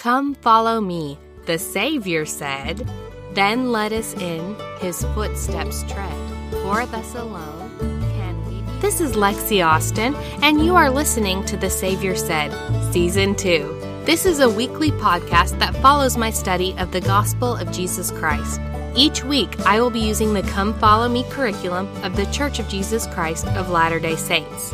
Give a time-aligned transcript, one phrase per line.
[0.00, 2.90] Come follow me, the Savior said.
[3.34, 8.80] Then let us in his footsteps tread, for thus alone can we.
[8.80, 12.50] This is Lexi Austin, and you are listening to The Savior Said,
[12.94, 14.02] Season 2.
[14.06, 18.58] This is a weekly podcast that follows my study of the gospel of Jesus Christ.
[18.96, 22.68] Each week, I will be using the Come Follow Me curriculum of the Church of
[22.68, 24.72] Jesus Christ of Latter day Saints.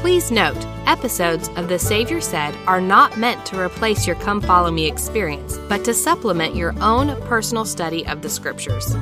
[0.00, 4.70] Please note, episodes of The Savior Said are not meant to replace your Come Follow
[4.70, 8.94] Me experience, but to supplement your own personal study of the scriptures.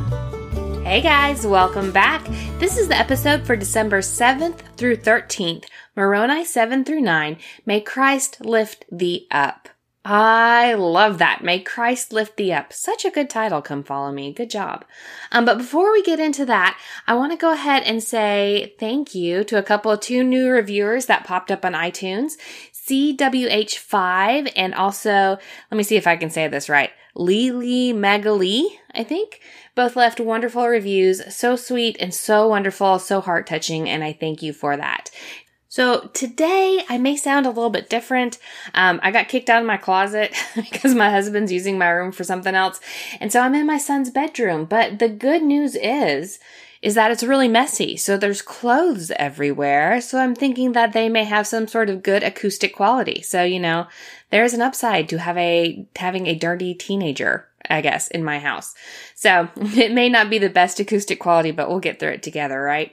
[0.85, 2.23] Hey guys, welcome back.
[2.59, 5.65] This is the episode for December 7th through 13th,
[5.97, 7.39] Moroni 7 through 9.
[7.65, 9.71] May Christ lift thee up.
[10.05, 11.43] I love that.
[11.43, 12.75] May Christ lift thee up.
[12.75, 13.63] Such a good title.
[13.63, 14.35] Come follow me.
[14.35, 14.85] Good job.
[15.33, 19.15] Um, but before we get into that, I want to go ahead and say thank
[19.15, 22.33] you to a couple of two new reviewers that popped up on iTunes.
[22.87, 25.39] CWH5 and also,
[25.71, 26.91] let me see if I can say this right.
[27.15, 29.41] Lily Magali, I think.
[29.75, 31.35] Both left wonderful reviews.
[31.35, 35.11] So sweet and so wonderful, so heart touching, and I thank you for that.
[35.69, 38.39] So today I may sound a little bit different.
[38.75, 42.23] Um, I got kicked out of my closet because my husband's using my room for
[42.23, 42.79] something else.
[43.19, 44.67] And so I'm in my son's bedroom.
[44.67, 46.39] But the good news is,
[46.85, 47.97] is that it's really messy.
[47.97, 50.03] So there's clothes everywhere.
[50.03, 53.23] So I'm thinking that they may have some sort of good acoustic quality.
[53.23, 53.87] So, you know,
[54.29, 57.49] there's an upside to have a, having a dirty teenager.
[57.71, 58.75] I guess, in my house.
[59.15, 62.61] So it may not be the best acoustic quality, but we'll get through it together,
[62.61, 62.93] right?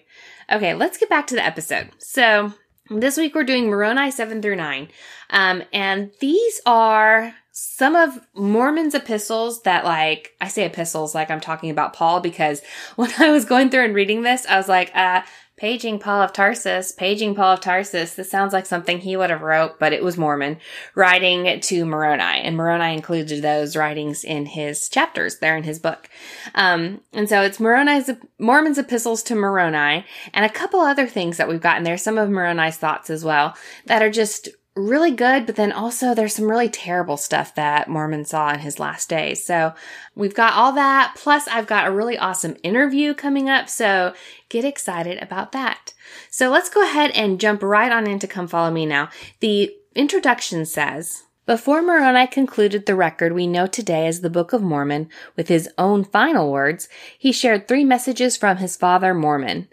[0.49, 1.89] Okay, let's get back to the episode.
[1.97, 2.53] So
[2.89, 4.87] this week we're doing Moroni 7 through 9.
[5.29, 11.41] Um, and these are some of Mormon's epistles that like, I say epistles like I'm
[11.41, 12.61] talking about Paul because
[12.95, 15.21] when I was going through and reading this, I was like, uh,
[15.61, 18.15] paging Paul of Tarsus, paging Paul of Tarsus.
[18.15, 20.57] This sounds like something he would have wrote, but it was Mormon
[20.95, 26.09] writing to Moroni, and Moroni included those writings in his chapters there in his book.
[26.55, 28.09] Um, and so it's Moroni's
[28.39, 31.95] Mormon's epistles to Moroni, and a couple other things that we've got in there.
[31.95, 33.55] Some of Moroni's thoughts as well
[33.85, 38.23] that are just really good, but then also there's some really terrible stuff that Mormon
[38.23, 39.45] saw in his last days.
[39.45, 39.73] So
[40.15, 41.15] we've got all that.
[41.17, 43.67] Plus I've got a really awesome interview coming up.
[43.67, 44.13] So
[44.49, 45.93] get excited about that.
[46.29, 49.09] So let's go ahead and jump right on into Come Follow Me now.
[49.41, 54.61] The introduction says, before Moroni concluded the record we know today as the Book of
[54.61, 56.87] Mormon with his own final words,
[57.17, 59.67] he shared three messages from his father Mormon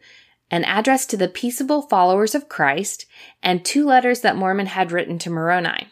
[0.51, 3.07] an address to the peaceable followers of Christ,
[3.43, 5.89] and two letters that Mormon had written to Moroni.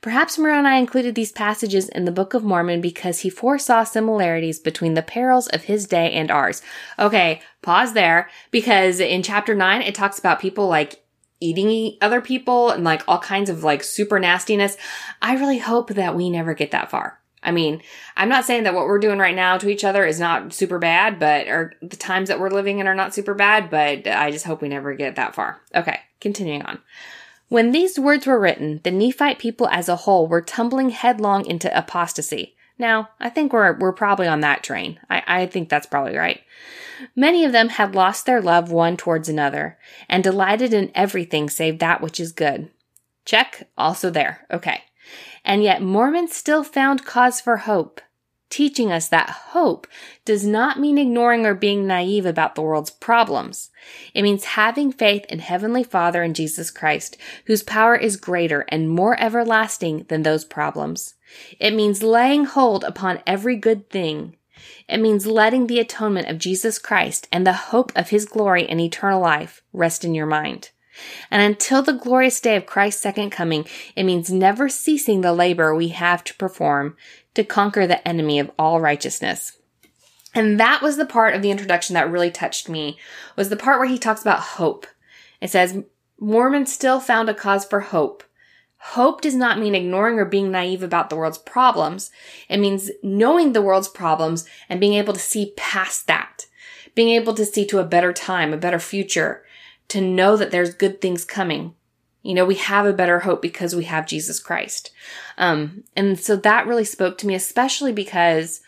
[0.00, 4.94] Perhaps Moroni included these passages in the Book of Mormon because he foresaw similarities between
[4.94, 6.62] the perils of his day and ours.
[6.98, 11.02] Okay, pause there, because in chapter 9 it talks about people like
[11.40, 14.76] eating other people and like all kinds of like super nastiness.
[15.20, 17.20] I really hope that we never get that far.
[17.46, 17.80] I mean,
[18.16, 20.80] I'm not saying that what we're doing right now to each other is not super
[20.80, 24.32] bad, but or the times that we're living in are not super bad, but I
[24.32, 25.60] just hope we never get that far.
[25.72, 26.80] Okay, continuing on.
[27.48, 31.74] When these words were written, the Nephite people as a whole were tumbling headlong into
[31.76, 32.56] apostasy.
[32.78, 34.98] Now, I think we're we're probably on that train.
[35.08, 36.40] I, I think that's probably right.
[37.14, 39.78] Many of them had lost their love one towards another,
[40.08, 42.70] and delighted in everything save that which is good.
[43.24, 44.46] Check, also there.
[44.50, 44.82] Okay.
[45.46, 48.00] And yet Mormons still found cause for hope,
[48.50, 49.86] teaching us that hope
[50.24, 53.70] does not mean ignoring or being naive about the world's problems.
[54.12, 58.90] It means having faith in Heavenly Father and Jesus Christ, whose power is greater and
[58.90, 61.14] more everlasting than those problems.
[61.60, 64.34] It means laying hold upon every good thing.
[64.88, 68.80] It means letting the atonement of Jesus Christ and the hope of his glory and
[68.80, 70.70] eternal life rest in your mind.
[71.30, 75.74] And until the glorious day of Christ's second coming, it means never ceasing the labor
[75.74, 76.96] we have to perform
[77.34, 79.58] to conquer the enemy of all righteousness.
[80.34, 82.98] And that was the part of the introduction that really touched me,
[83.36, 84.86] was the part where he talks about hope.
[85.40, 85.82] It says,
[86.18, 88.22] Mormons still found a cause for hope.
[88.78, 92.10] Hope does not mean ignoring or being naive about the world's problems.
[92.48, 96.46] It means knowing the world's problems and being able to see past that.
[96.94, 99.44] Being able to see to a better time, a better future,
[99.88, 101.74] to know that there's good things coming.
[102.22, 104.90] You know, we have a better hope because we have Jesus Christ.
[105.38, 108.60] Um, and so that really spoke to me, especially because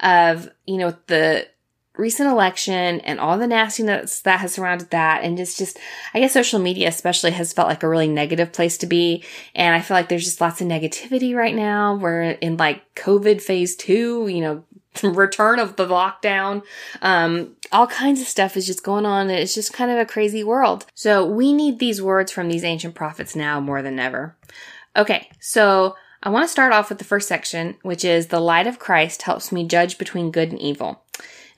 [0.00, 1.48] of, you know, the
[1.96, 5.24] recent election and all the nastiness that has surrounded that.
[5.24, 5.78] And it's just,
[6.12, 9.24] I guess social media especially has felt like a really negative place to be.
[9.54, 11.94] And I feel like there's just lots of negativity right now.
[11.94, 14.64] We're in like COVID phase two, you know,
[15.02, 16.62] return of the lockdown.
[17.02, 19.30] Um, all kinds of stuff is just going on.
[19.30, 20.86] It's just kind of a crazy world.
[20.94, 24.36] So we need these words from these ancient prophets now more than ever.
[24.96, 28.66] Okay, so I want to start off with the first section, which is the light
[28.66, 31.02] of Christ helps me judge between good and evil.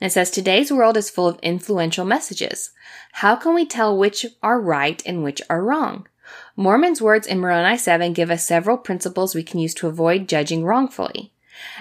[0.01, 2.71] And it says today's world is full of influential messages.
[3.13, 6.07] How can we tell which are right and which are wrong?
[6.55, 10.63] Mormon's words in Moroni 7 give us several principles we can use to avoid judging
[10.63, 11.33] wrongfully.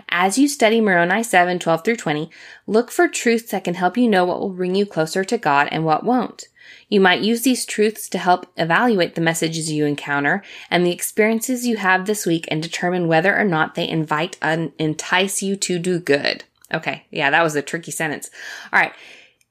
[0.08, 2.30] As you study Moroni 7, 12 through 20,
[2.66, 5.68] look for truths that can help you know what will bring you closer to God
[5.70, 6.48] and what won't.
[6.88, 11.66] You might use these truths to help evaluate the messages you encounter and the experiences
[11.66, 15.78] you have this week and determine whether or not they invite and entice you to
[15.78, 16.44] do good.
[16.72, 17.06] Okay.
[17.10, 18.30] Yeah, that was a tricky sentence.
[18.72, 18.92] All right.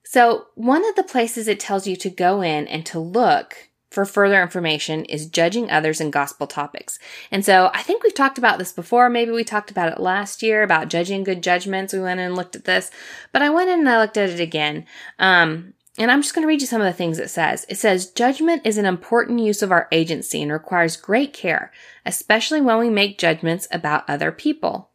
[0.04, 4.06] So one of the places it tells you to go in and to look for
[4.06, 7.00] further information is judging others in gospel topics.
[7.32, 9.10] And so I think we've talked about this before.
[9.10, 11.94] Maybe we talked about it last year about judging good judgments.
[11.94, 12.92] We went and looked at this,
[13.32, 14.86] but I went in and I looked at it again.
[15.20, 17.66] Um, and I'm just going to read you some of the things it says.
[17.70, 21.72] It says, judgment is an important use of our agency and requires great care,
[22.06, 24.92] especially when we make judgments about other people.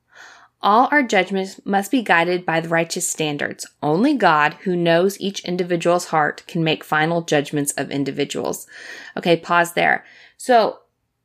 [0.62, 3.66] All our judgments must be guided by the righteous standards.
[3.82, 8.66] Only God, who knows each individual's heart, can make final judgments of individuals.
[9.16, 10.04] Okay, pause there.
[10.36, 10.78] So,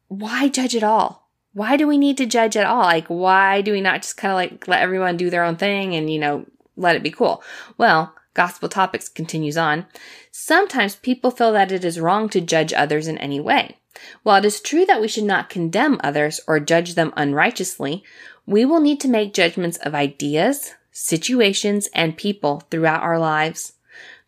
[0.07, 1.29] why judge at all?
[1.53, 2.83] Why do we need to judge at all?
[2.83, 5.95] Like, why do we not just kind of like let everyone do their own thing
[5.95, 6.45] and, you know,
[6.75, 7.43] let it be cool?
[7.77, 9.85] Well, Gospel Topics continues on.
[10.31, 13.77] Sometimes people feel that it is wrong to judge others in any way.
[14.21, 18.03] While it is true that we should not condemn others or judge them unrighteously,
[18.47, 23.73] we will need to make judgments of ideas, situations, and people throughout our lives.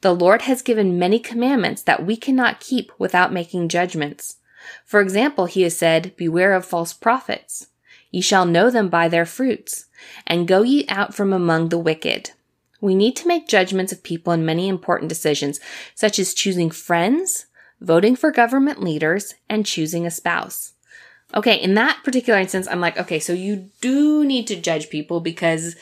[0.01, 4.35] The Lord has given many commandments that we cannot keep without making judgments.
[4.85, 7.67] For example, he has said, Beware of false prophets.
[8.11, 9.85] Ye shall know them by their fruits,
[10.27, 12.31] and go ye out from among the wicked.
[12.81, 15.61] We need to make judgments of people in many important decisions,
[15.95, 17.45] such as choosing friends,
[17.79, 20.73] voting for government leaders, and choosing a spouse.
[21.35, 25.19] Okay, in that particular instance, I'm like, okay, so you do need to judge people
[25.19, 25.75] because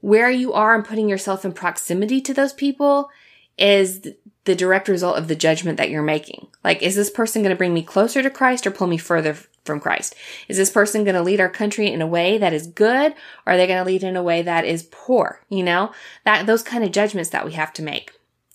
[0.00, 3.08] where you are and putting yourself in proximity to those people
[3.56, 4.06] is
[4.44, 6.48] the direct result of the judgment that you're making.
[6.64, 9.34] Like, is this person going to bring me closer to Christ or pull me further
[9.64, 10.14] from Christ?
[10.48, 13.12] Is this person going to lead our country in a way that is good
[13.46, 15.40] or are they going to lead in a way that is poor?
[15.48, 15.92] You know,
[16.24, 18.12] that, those kind of judgments that we have to make.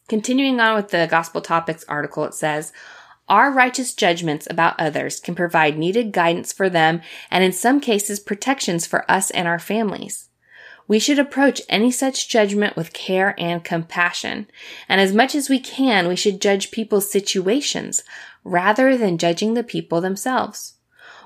[0.10, 2.72] Continuing on with the gospel topics article, it says,
[3.30, 8.20] our righteous judgments about others can provide needed guidance for them and in some cases
[8.20, 10.30] protections for us and our families.
[10.88, 14.48] We should approach any such judgment with care and compassion.
[14.88, 18.04] And as much as we can, we should judge people's situations
[18.46, 20.76] rather than judging the people themselves.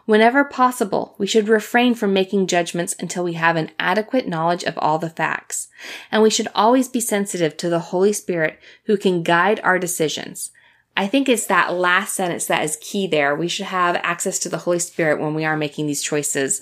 [0.06, 4.78] Whenever possible, we should refrain from making judgments until we have an adequate knowledge of
[4.80, 5.68] all the facts.
[6.12, 10.52] And we should always be sensitive to the Holy Spirit who can guide our decisions.
[10.96, 13.36] I think it's that last sentence that is key there.
[13.36, 16.62] We should have access to the Holy Spirit when we are making these choices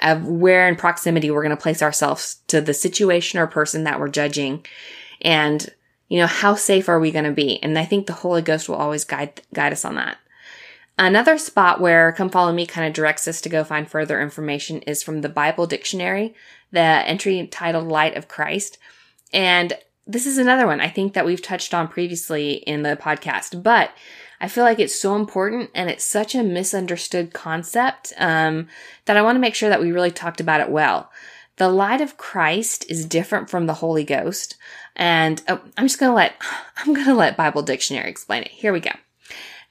[0.00, 3.98] of where in proximity we're going to place ourselves to the situation or person that
[3.98, 4.64] we're judging.
[5.20, 5.68] And,
[6.08, 7.62] you know, how safe are we going to be?
[7.62, 10.18] And I think the Holy Ghost will always guide, guide us on that.
[10.98, 14.82] Another spot where Come Follow Me kind of directs us to go find further information
[14.82, 16.34] is from the Bible Dictionary,
[16.72, 18.78] the entry titled Light of Christ.
[19.32, 19.74] And
[20.08, 23.90] this is another one I think that we've touched on previously in the podcast, but
[24.40, 28.68] I feel like it's so important and it's such a misunderstood concept um,
[29.04, 31.10] that I want to make sure that we really talked about it well.
[31.56, 34.56] The light of Christ is different from the Holy Ghost,
[34.96, 36.34] and oh, I'm just gonna let
[36.76, 38.50] I'm gonna let Bible Dictionary explain it.
[38.50, 38.92] Here we go.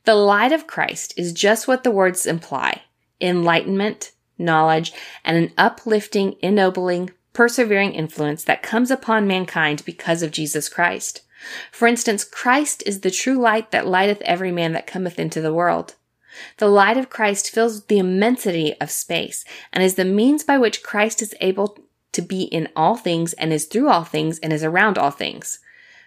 [0.03, 2.83] The light of Christ is just what the words imply:
[3.21, 4.91] enlightenment, knowledge,
[5.23, 11.21] and an uplifting, ennobling, persevering influence that comes upon mankind because of Jesus Christ.
[11.71, 15.53] For instance, Christ is the true light that lighteth every man that cometh into the
[15.53, 15.93] world.
[16.57, 20.81] The light of Christ fills the immensity of space and is the means by which
[20.81, 21.77] Christ is able
[22.13, 25.59] to be in all things and is through all things and is around all things.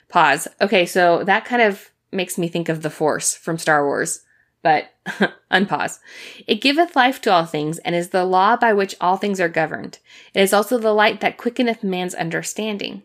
[0.09, 0.49] Pause.
[0.61, 4.25] Okay, so that kind of makes me think of the Force from Star Wars
[4.63, 4.91] but
[5.51, 5.99] unpause.
[6.47, 9.49] It giveth life to all things, and is the law by which all things are
[9.49, 9.99] governed.
[10.35, 13.03] It is also the light that quickeneth man's understanding.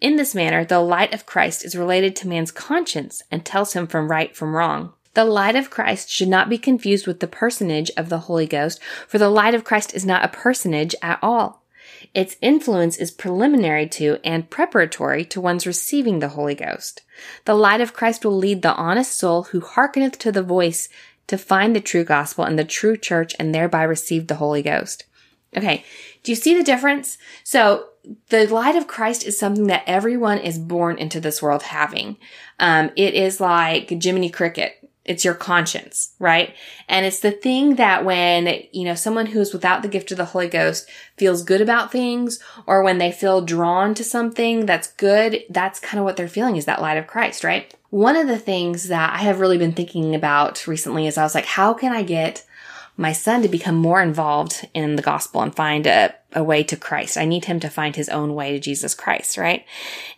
[0.00, 3.86] In this manner, the light of Christ is related to man's conscience and tells him
[3.86, 4.92] from right from wrong.
[5.14, 8.82] The light of Christ should not be confused with the personage of the Holy Ghost,
[9.08, 11.62] for the light of Christ is not a personage at all.
[12.12, 17.02] Its influence is preliminary to and preparatory to one's receiving the Holy Ghost.
[17.46, 20.90] The light of Christ will lead the honest soul who hearkeneth to the voice
[21.26, 25.04] to find the true gospel and the true church and thereby receive the Holy Ghost.
[25.56, 25.84] Okay.
[26.22, 27.18] Do you see the difference?
[27.44, 27.86] So
[28.28, 32.16] the light of Christ is something that everyone is born into this world having.
[32.60, 34.74] Um, it is like Jiminy Cricket.
[35.04, 36.54] It's your conscience, right?
[36.88, 40.24] And it's the thing that when, you know, someone who's without the gift of the
[40.24, 45.44] Holy Ghost feels good about things or when they feel drawn to something that's good,
[45.48, 47.72] that's kind of what they're feeling is that light of Christ, right?
[47.90, 51.34] One of the things that I have really been thinking about recently is I was
[51.34, 52.44] like, how can I get
[52.96, 56.76] my son to become more involved in the gospel and find a, a way to
[56.76, 57.16] Christ.
[57.16, 59.64] I need him to find his own way to Jesus Christ, right?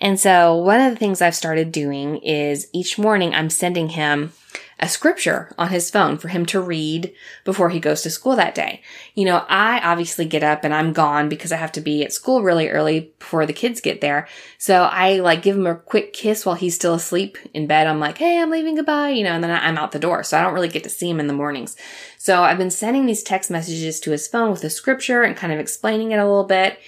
[0.00, 4.32] And so one of the things I've started doing is each morning I'm sending him
[4.80, 7.12] a scripture on his phone for him to read
[7.44, 8.80] before he goes to school that day.
[9.14, 12.12] You know, I obviously get up and I'm gone because I have to be at
[12.12, 14.28] school really early before the kids get there.
[14.56, 17.88] So I like give him a quick kiss while he's still asleep in bed.
[17.88, 20.22] I'm like, Hey, I'm leaving goodbye, you know, and then I'm out the door.
[20.22, 21.76] So I don't really get to see him in the mornings.
[22.16, 25.52] So I've been sending these text messages to his phone with the scripture and kind
[25.52, 26.78] of explaining it a little bit.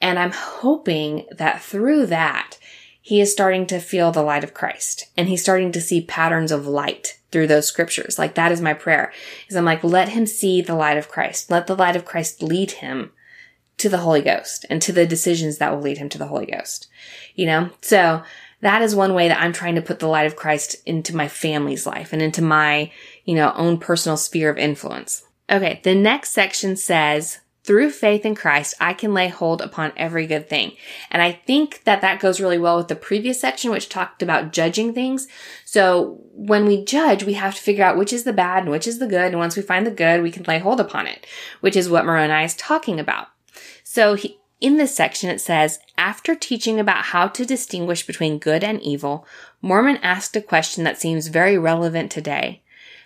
[0.00, 2.58] And I'm hoping that through that,
[3.00, 6.52] he is starting to feel the light of Christ and he's starting to see patterns
[6.52, 8.18] of light through those scriptures.
[8.18, 9.12] Like that is my prayer
[9.48, 11.50] is I'm like, let him see the light of Christ.
[11.50, 13.12] Let the light of Christ lead him
[13.78, 16.46] to the Holy Ghost and to the decisions that will lead him to the Holy
[16.46, 16.88] Ghost.
[17.34, 18.22] You know, so
[18.60, 21.28] that is one way that I'm trying to put the light of Christ into my
[21.28, 22.90] family's life and into my,
[23.24, 25.22] you know, own personal sphere of influence.
[25.50, 25.80] Okay.
[25.84, 27.38] The next section says,
[27.68, 30.72] through faith in Christ, I can lay hold upon every good thing.
[31.10, 34.52] And I think that that goes really well with the previous section, which talked about
[34.52, 35.28] judging things.
[35.66, 38.86] So when we judge, we have to figure out which is the bad and which
[38.86, 39.32] is the good.
[39.32, 41.26] And once we find the good, we can lay hold upon it,
[41.60, 43.28] which is what Moroni is talking about.
[43.84, 48.64] So he, in this section, it says, after teaching about how to distinguish between good
[48.64, 49.26] and evil,
[49.60, 52.62] Mormon asked a question that seems very relevant today.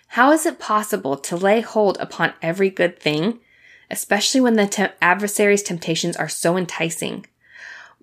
[0.07, 3.41] How is it possible to lay hold upon every good thing
[3.89, 7.25] especially when the te- adversary's temptations are so enticing?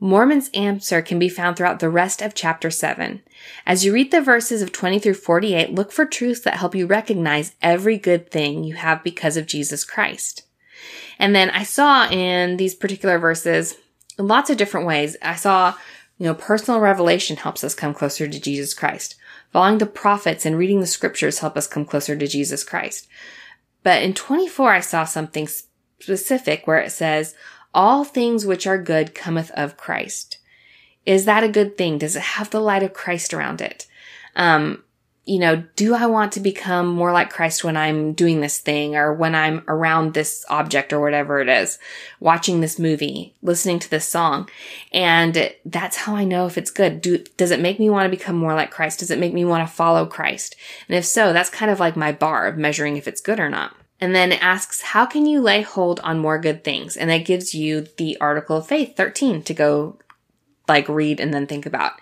[0.03, 3.23] Mormon's answer can be found throughout the rest of chapter 7.
[3.67, 6.87] As you read the verses of 20 through 48, look for truths that help you
[6.87, 10.45] recognize every good thing you have because of Jesus Christ.
[11.19, 13.77] And then I saw in these particular verses,
[14.19, 15.75] in lots of different ways, I saw,
[16.17, 19.17] you know, personal revelation helps us come closer to Jesus Christ.
[19.53, 23.07] Following the prophets and reading the scriptures help us come closer to Jesus Christ.
[23.83, 25.47] But in 24, I saw something
[26.01, 27.35] specific where it says,
[27.75, 30.39] all things which are good cometh of Christ.
[31.07, 31.99] Is that a good thing?
[31.99, 33.87] Does it have the light of Christ around it?
[34.37, 34.83] Um,
[35.25, 38.97] you know, do I want to become more like Christ when I'm doing this thing
[38.97, 41.79] or when I'm around this object or whatever it is,
[42.19, 44.49] watching this movie, listening to this song?
[44.93, 47.01] And that's how I know if it's good.
[47.01, 49.01] Do, does it make me want to become more like Christ?
[49.01, 50.57] Does it make me want to follow Christ?
[50.89, 53.49] And if so, that's kind of like my bar of measuring if it's good or
[53.49, 53.77] not.
[54.01, 56.97] And then it asks, how can you lay hold on more good things?
[56.97, 59.99] And that gives you the article of faith 13 to go
[60.67, 61.93] like read and then think about.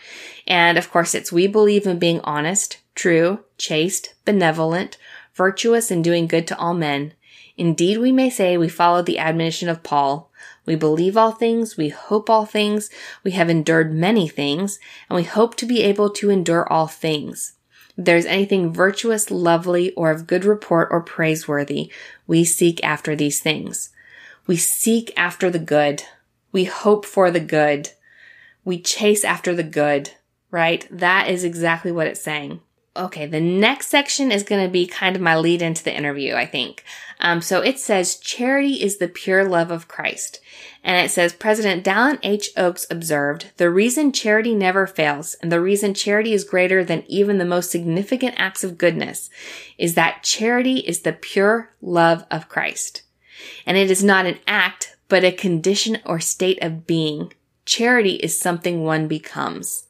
[0.47, 4.97] And of course, it's we believe in being honest, true, chaste, benevolent,
[5.35, 7.14] virtuous, and doing good to all men.
[7.57, 10.31] Indeed, we may say we follow the admonition of Paul.
[10.64, 12.90] We believe all things, we hope all things,
[13.25, 14.78] we have endured many things,
[15.09, 17.55] and we hope to be able to endure all things.
[17.99, 21.90] If there is anything virtuous, lovely, or of good report or praiseworthy,
[22.28, 23.90] we seek after these things.
[24.47, 26.05] We seek after the good.
[26.52, 27.90] We hope for the good.
[28.64, 30.12] We chase after the good,
[30.50, 30.87] right?
[30.90, 32.61] That is exactly what it's saying.
[32.97, 36.35] Okay, the next section is going to be kind of my lead into the interview,
[36.35, 36.83] I think.
[37.21, 40.40] Um, so it says, charity is the pure love of Christ.
[40.83, 42.50] And it says, President Dallin H.
[42.57, 47.38] Oaks observed, the reason charity never fails and the reason charity is greater than even
[47.38, 49.30] the most significant acts of goodness
[49.76, 53.02] is that charity is the pure love of Christ.
[53.66, 57.33] And it is not an act, but a condition or state of being.
[57.64, 59.88] Charity is something one becomes.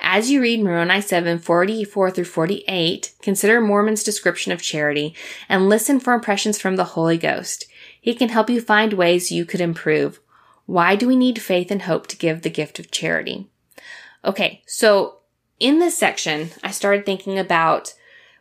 [0.00, 5.14] As you read Moroni 7, 44 through 48, consider Mormon's description of charity
[5.48, 7.66] and listen for impressions from the Holy Ghost.
[8.00, 10.20] He can help you find ways you could improve.
[10.66, 13.48] Why do we need faith and hope to give the gift of charity?
[14.24, 15.18] Okay, so
[15.58, 17.94] in this section, I started thinking about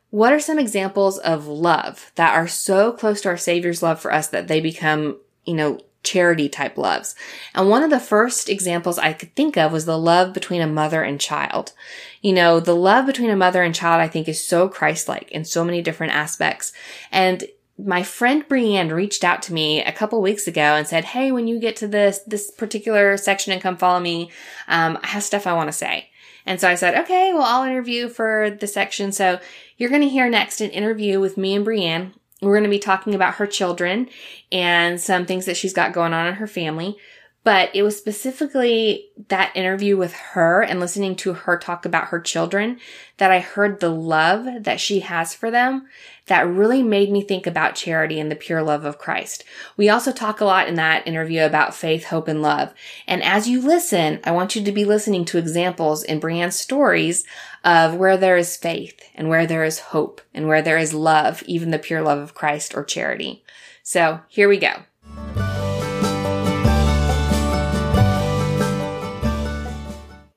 [0.10, 4.14] what are some examples of love that are so close to our Savior's love for
[4.14, 7.16] us that they become, you know, charity type loves.
[7.54, 10.68] And one of the first examples I could think of was the love between a
[10.68, 11.74] mother and child.
[12.22, 15.46] You know, the love between a mother and child, I think is so Christ-like in
[15.46, 16.74] so many different aspects.
[17.12, 17.44] And
[17.78, 21.48] my friend Brianne reached out to me a couple weeks ago and said, Hey, when
[21.48, 24.32] you get to this, this particular section and come follow me,
[24.68, 26.10] um, I have stuff I want to say.
[26.46, 29.12] And so I said, okay, well, I'll interview for the section.
[29.12, 29.40] So
[29.78, 32.14] you're going to hear next an interview with me and Brianne.
[32.42, 34.10] We're going to be talking about her children
[34.52, 36.98] and some things that she's got going on in her family.
[37.44, 42.20] But it was specifically that interview with her and listening to her talk about her
[42.20, 42.80] children
[43.18, 45.88] that I heard the love that she has for them
[46.28, 49.44] that really made me think about charity and the pure love of Christ.
[49.78, 52.74] We also talk a lot in that interview about faith, hope, and love.
[53.08, 57.24] And as you listen, I want you to be listening to examples in Brianne's stories
[57.64, 61.42] of where there is faith and where there is hope and where there is love,
[61.44, 63.44] even the pure love of Christ or charity.
[63.82, 65.49] So here we go.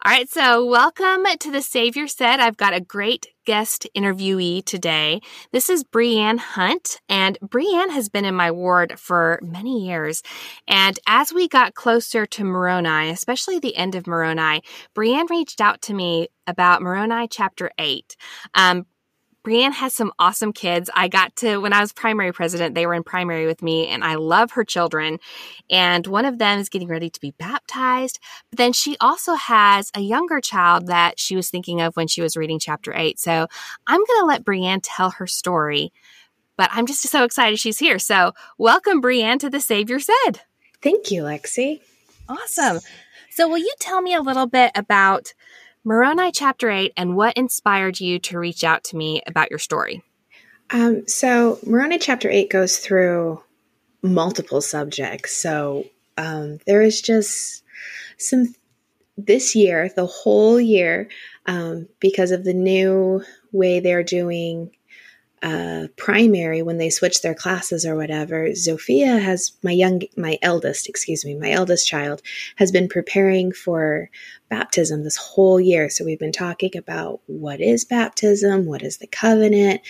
[0.05, 2.41] All right, so welcome to the Savior Said.
[2.41, 5.21] I've got a great guest interviewee today.
[5.53, 10.25] This is Brianne Hunt, and Brianne has been in my ward for many years.
[10.67, 15.81] And as we got closer to Moroni, especially the end of Moroni, Brianne reached out
[15.83, 18.17] to me about Moroni chapter 8.
[18.55, 18.87] Um,
[19.45, 20.89] Brianne has some awesome kids.
[20.95, 24.05] I got to, when I was primary president, they were in primary with me, and
[24.05, 25.19] I love her children.
[25.71, 28.21] And one of them is getting ready to be baptized.
[28.51, 32.23] But then she also has a younger child that she was thinking of when she
[32.23, 33.19] was reading chapter eight.
[33.19, 33.49] So
[33.87, 35.93] I'm going to let Brianne tell her story.
[36.57, 37.99] But I'm just so excited she's here.
[37.99, 40.43] So welcome, Brianne, to the Savior Said.
[40.83, 41.81] Thank you, Lexi.
[42.29, 42.81] Awesome.
[43.31, 45.33] So, will you tell me a little bit about
[45.85, 50.05] Moroni chapter 8 and what inspired you to reach out to me about your story?
[50.71, 53.43] Um, so, Moroni chapter 8 goes through
[54.01, 55.37] multiple subjects.
[55.37, 55.87] So,
[56.17, 57.65] um, there is just
[58.17, 58.55] some
[59.19, 61.09] this year, the whole year,
[61.47, 64.71] um, because of the new way they're doing
[65.43, 70.89] uh, primary when they switch their classes or whatever, Zofia has my young, my eldest,
[70.89, 72.23] excuse me, my eldest child
[72.57, 74.09] has been preparing for
[74.49, 75.91] baptism this whole year.
[75.91, 79.81] So we've been talking about what is baptism, what is the covenant,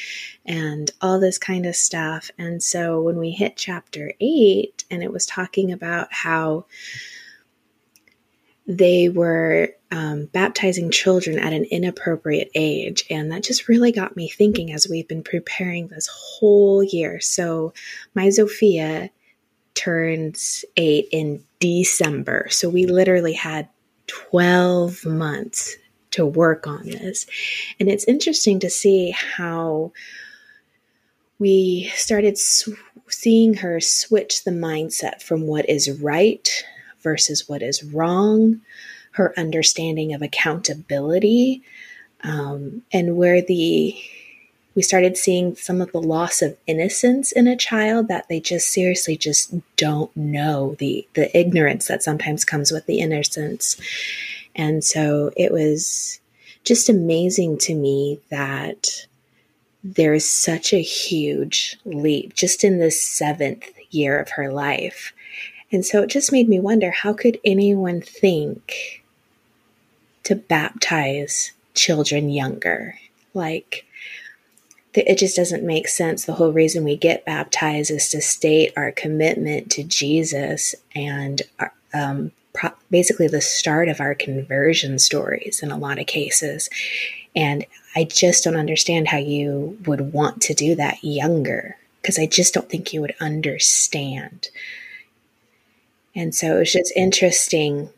[0.47, 2.31] and all this kind of stuff.
[2.39, 6.67] And so when we hit chapter eight, and it was talking about how
[8.67, 13.05] they were um, baptizing children at an inappropriate age.
[13.11, 17.21] And that just really got me thinking as we've been preparing this whole year.
[17.21, 17.75] So,
[18.15, 19.11] my Zofia
[19.75, 22.49] turns eight in December.
[22.51, 23.69] So, we literally had
[24.07, 25.77] 12 months
[26.13, 27.27] to work on this.
[27.79, 29.93] And it's interesting to see how
[31.39, 32.71] we started sw-
[33.09, 36.49] seeing her switch the mindset from what is right
[37.03, 38.61] versus what is wrong,
[39.13, 41.63] her understanding of accountability,
[42.23, 43.97] um, and where the
[44.75, 48.69] we started seeing some of the loss of innocence in a child that they just
[48.69, 53.81] seriously just don't know the the ignorance that sometimes comes with the innocence.
[54.55, 56.21] And so it was
[56.65, 59.07] just amazing to me that
[59.85, 65.13] there is such a huge leap just in this seventh year of her life.
[65.73, 69.02] And so it just made me wonder how could anyone think
[70.25, 72.99] to baptize children younger?
[73.35, 73.87] Like,
[74.95, 76.25] the, it just doesn't make sense.
[76.25, 81.73] The whole reason we get baptized is to state our commitment to Jesus and our,
[81.95, 86.69] um, pro- basically the start of our conversion stories in a lot of cases.
[87.35, 87.65] And
[87.97, 92.53] I just don't understand how you would want to do that younger because I just
[92.53, 94.49] don't think you would understand
[96.15, 97.89] and so it was just interesting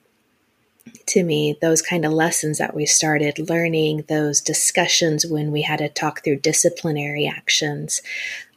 [1.06, 5.78] to me, those kind of lessons that we started learning, those discussions when we had
[5.78, 8.02] to talk through disciplinary actions,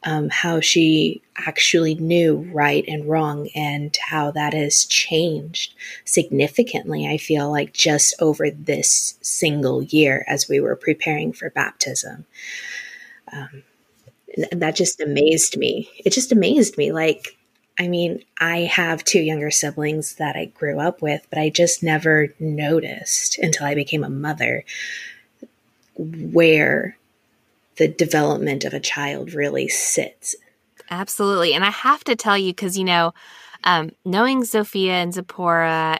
[0.03, 5.73] um, how she actually knew right and wrong, and how that has changed
[6.05, 12.25] significantly, I feel like, just over this single year as we were preparing for baptism.
[13.31, 13.63] Um,
[14.51, 15.89] and that just amazed me.
[16.05, 16.91] It just amazed me.
[16.91, 17.36] Like,
[17.79, 21.83] I mean, I have two younger siblings that I grew up with, but I just
[21.83, 24.65] never noticed until I became a mother
[25.95, 26.97] where
[27.77, 30.35] the development of a child really sits.
[30.89, 31.53] Absolutely.
[31.53, 33.13] And I have to tell you, because, you know,
[33.63, 35.99] um, knowing Zofia and Zipporah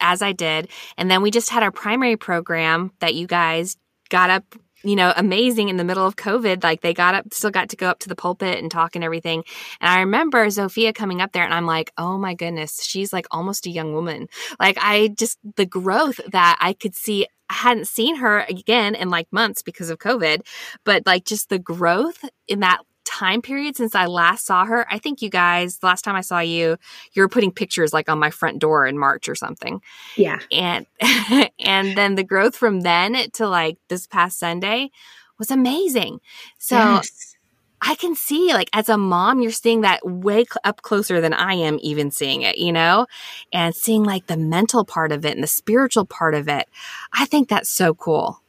[0.00, 3.76] as I did, and then we just had our primary program that you guys
[4.08, 6.62] got up you know, amazing in the middle of COVID.
[6.62, 9.04] Like they got up, still got to go up to the pulpit and talk and
[9.04, 9.44] everything.
[9.80, 13.26] And I remember Zofia coming up there and I'm like, oh my goodness, she's like
[13.30, 14.28] almost a young woman.
[14.58, 19.10] Like I just, the growth that I could see I hadn't seen her again in
[19.10, 20.40] like months because of COVID,
[20.84, 22.80] but like just the growth in that
[23.12, 24.86] time period since I last saw her.
[24.90, 26.76] I think you guys, the last time I saw you,
[27.12, 29.80] you were putting pictures like on my front door in March or something.
[30.16, 30.38] Yeah.
[30.50, 30.86] And
[31.58, 34.90] and then the growth from then to like this past Sunday
[35.38, 36.20] was amazing.
[36.58, 37.36] So yes.
[37.84, 41.34] I can see, like, as a mom, you're seeing that way cl- up closer than
[41.34, 43.08] I am even seeing it, you know,
[43.52, 46.68] and seeing like the mental part of it and the spiritual part of it.
[47.12, 48.40] I think that's so cool.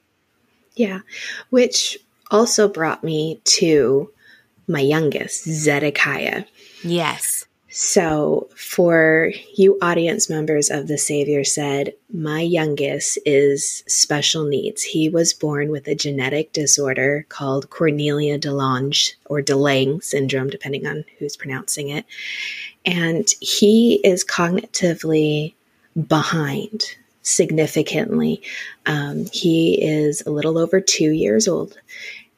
[0.75, 0.99] Yeah.
[1.49, 1.97] Which
[2.29, 4.11] also brought me to
[4.67, 6.45] my youngest, Zedekiah.
[6.83, 7.45] Yes.
[7.75, 14.83] So, for you audience members of The Savior said, my youngest is special needs.
[14.83, 20.51] He was born with a genetic disorder called Cornelia de Lange or de Lange syndrome,
[20.51, 22.05] depending on who's pronouncing it.
[22.85, 25.55] And he is cognitively
[26.07, 28.43] behind significantly.
[28.85, 31.75] Um, he is a little over two years old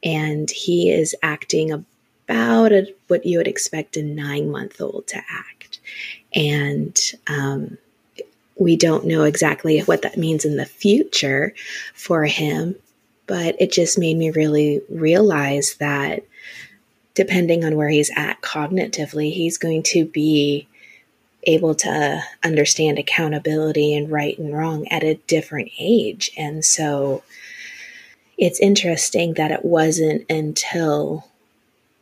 [0.01, 1.85] and he is acting
[2.27, 5.79] about a, what you would expect a nine month old to act.
[6.33, 7.77] And um,
[8.57, 11.53] we don't know exactly what that means in the future
[11.93, 12.75] for him,
[13.27, 16.23] but it just made me really realize that
[17.13, 20.67] depending on where he's at cognitively, he's going to be
[21.43, 26.31] able to understand accountability and right and wrong at a different age.
[26.37, 27.23] And so
[28.37, 31.25] it's interesting that it wasn't until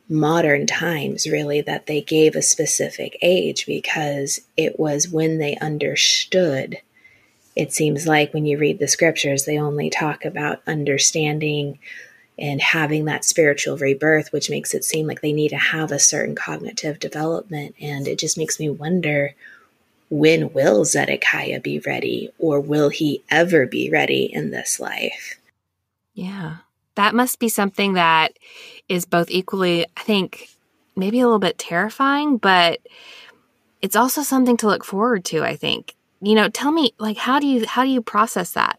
[0.08, 6.78] modern times, really, that they gave a specific age because it was when they understood.
[7.56, 11.78] It seems like when you read the scriptures, they only talk about understanding
[12.38, 16.00] and having that spiritual rebirth, which makes it seem like they need to have a
[16.00, 17.76] certain cognitive development.
[17.80, 19.34] And it just makes me wonder
[20.10, 25.38] when will Zedekiah be ready, or will he ever be ready in this life?
[26.12, 26.58] Yeah.
[26.96, 28.38] That must be something that
[28.88, 30.48] is both equally, I think,
[30.96, 32.80] maybe a little bit terrifying, but
[33.82, 35.94] it's also something to look forward to, I think.
[36.20, 38.78] You know, tell me like how do you how do you process that?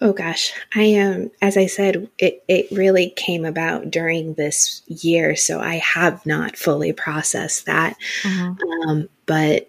[0.00, 1.14] Oh gosh, I am.
[1.14, 6.24] Um, as I said, it it really came about during this year, so I have
[6.24, 7.96] not fully processed that.
[8.22, 8.88] Mm-hmm.
[8.88, 9.68] Um, but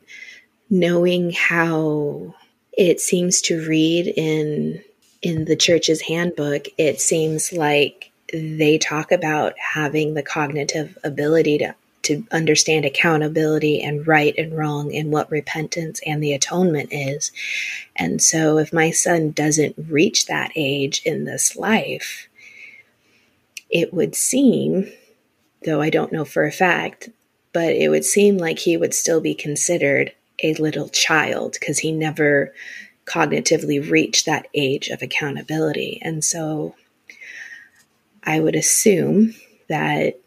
[0.70, 2.34] knowing how
[2.72, 4.84] it seems to read in
[5.24, 11.74] in the church's handbook, it seems like they talk about having the cognitive ability to
[12.04, 17.32] to understand accountability and right and wrong and what repentance and the atonement is.
[17.96, 22.28] And so if my son doesn't reach that age in this life,
[23.70, 24.92] it would seem,
[25.64, 27.08] though I don't know for a fact,
[27.54, 30.12] but it would seem like he would still be considered
[30.44, 32.54] a little child because he never
[33.06, 36.00] cognitively reach that age of accountability.
[36.02, 36.76] And so
[38.24, 39.36] I would assume
[39.68, 40.20] that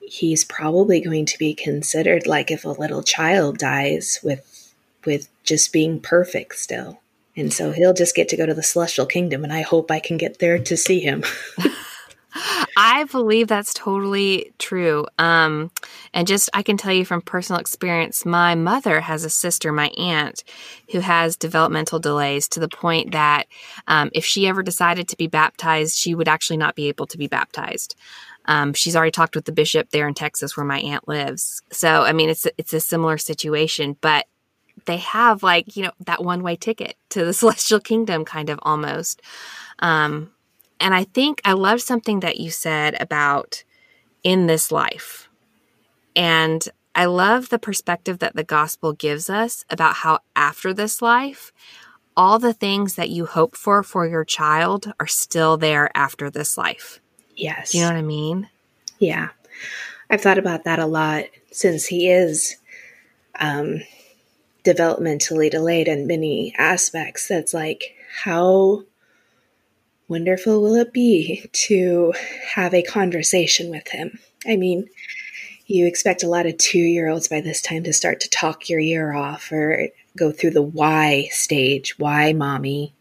[0.00, 5.72] he's probably going to be considered like if a little child dies with with just
[5.72, 7.00] being perfect still.
[7.34, 10.00] And so he'll just get to go to the celestial kingdom and I hope I
[10.00, 11.24] can get there to see him.
[12.76, 15.06] I believe that's totally true.
[15.18, 15.70] Um,
[16.14, 19.88] and just I can tell you from personal experience, my mother has a sister, my
[19.98, 20.44] aunt,
[20.90, 23.46] who has developmental delays to the point that
[23.86, 27.18] um, if she ever decided to be baptized, she would actually not be able to
[27.18, 27.96] be baptized.
[28.46, 31.62] Um, she's already talked with the bishop there in Texas where my aunt lives.
[31.70, 34.26] So I mean, it's it's a similar situation, but
[34.86, 38.58] they have like you know that one way ticket to the celestial kingdom, kind of
[38.62, 39.22] almost.
[39.78, 40.32] Um,
[40.82, 43.62] and I think I love something that you said about
[44.22, 45.28] in this life.
[46.16, 51.52] And I love the perspective that the gospel gives us about how after this life,
[52.16, 56.58] all the things that you hope for for your child are still there after this
[56.58, 57.00] life.
[57.34, 57.70] Yes.
[57.70, 58.50] Do you know what I mean?
[58.98, 59.28] Yeah.
[60.10, 62.56] I've thought about that a lot since he is
[63.38, 63.82] um,
[64.64, 67.28] developmentally delayed in many aspects.
[67.28, 68.84] That's like, how
[70.08, 72.12] wonderful will it be to
[72.54, 74.18] have a conversation with him?
[74.46, 74.88] I mean,
[75.66, 78.68] you expect a lot of two year olds by this time to start to talk
[78.68, 81.98] your ear off or go through the why stage.
[81.98, 82.94] Why, mommy?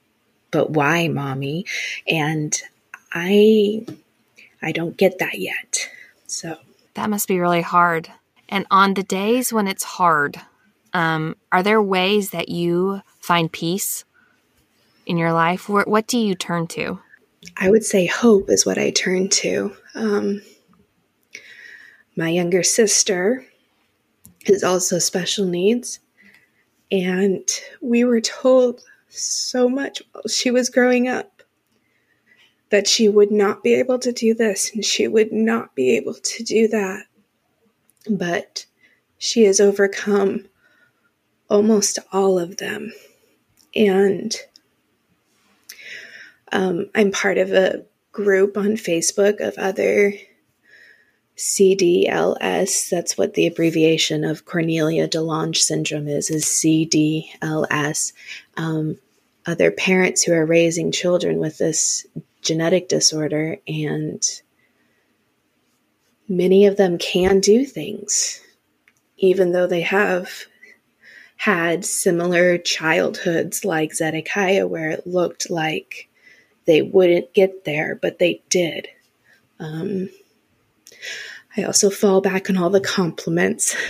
[0.52, 1.66] But why, mommy?
[2.08, 2.60] And
[3.14, 3.86] I,
[4.62, 5.90] I don't get that yet.
[6.28, 6.58] So
[6.94, 8.10] that must be really hard.
[8.48, 10.40] And on the days when it's hard,
[10.94, 14.04] um, are there ways that you find peace
[15.06, 15.70] in your life?
[15.70, 17.00] What, what do you turn to?
[17.58, 19.76] I would say hope is what I turn to.
[19.96, 20.42] Um,
[22.16, 23.46] my younger sister
[24.46, 26.00] is also special needs,
[26.92, 27.48] and
[27.82, 31.44] we were told so much while she was growing up
[32.70, 36.14] that she would not be able to do this and she would not be able
[36.14, 37.06] to do that.
[38.10, 38.66] But
[39.18, 40.46] she has overcome
[41.50, 42.94] almost all of them.
[43.76, 44.34] And
[46.52, 50.14] um, I'm part of a group on Facebook of other
[51.38, 52.90] CDLS.
[52.90, 58.14] That's what the abbreviation of Cornelia de Lange syndrome is, is CDLS.
[58.58, 58.98] Um,
[59.46, 62.06] other parents who are raising children with this
[62.42, 64.22] genetic disorder, and
[66.28, 68.40] many of them can do things,
[69.18, 70.46] even though they have
[71.38, 76.08] had similar childhoods like Zedekiah, where it looked like
[76.65, 78.88] they wouldn't get there, but they did.
[79.60, 80.10] Um,
[81.58, 83.76] I also fall back on all the compliments.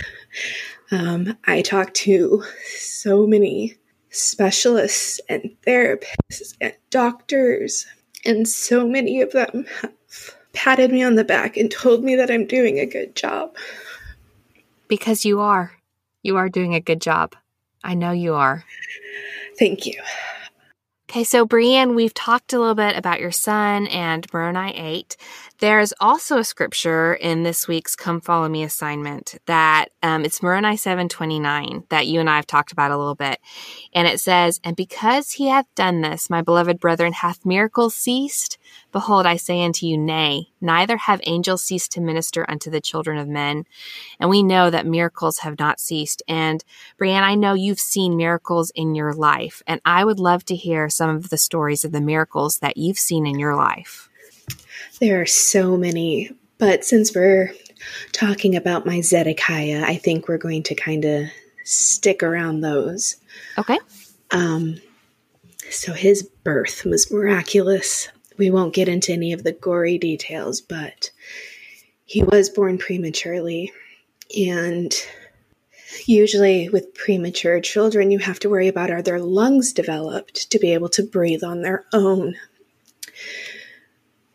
[0.90, 2.44] Um, I talk to
[2.76, 3.78] so many
[4.10, 7.86] specialists and therapists and doctors,
[8.26, 12.30] and so many of them have patted me on the back and told me that
[12.30, 13.56] I'm doing a good job.
[14.86, 15.72] Because you are.
[16.22, 17.34] You are doing a good job.
[17.82, 18.64] I know you are.
[19.58, 19.98] Thank you.
[21.12, 25.14] Okay, so Brianne, we've talked a little bit about your son and Moroni 8.
[25.58, 30.74] There's also a scripture in this week's Come Follow Me assignment that um, it's Moroni
[30.78, 33.40] 729 that you and I have talked about a little bit.
[33.92, 38.56] And it says, And because he hath done this, my beloved brethren, hath miracles ceased?
[38.92, 43.18] Behold, I say unto you, Nay, neither have angels ceased to minister unto the children
[43.18, 43.64] of men.
[44.20, 46.22] And we know that miracles have not ceased.
[46.28, 46.64] And
[47.00, 50.88] Brianne, I know you've seen miracles in your life, and I would love to hear
[50.88, 54.08] some of the stories of the miracles that you've seen in your life.
[55.00, 57.52] There are so many, but since we're
[58.12, 61.26] talking about my Zedekiah, I think we're going to kind of
[61.64, 63.16] stick around those.
[63.58, 63.78] Okay.
[64.30, 64.80] Um,
[65.70, 68.08] so his birth was miraculous.
[68.38, 71.10] We won't get into any of the gory details, but
[72.04, 73.72] he was born prematurely.
[74.36, 74.94] And
[76.06, 80.72] usually, with premature children, you have to worry about are their lungs developed to be
[80.72, 82.36] able to breathe on their own.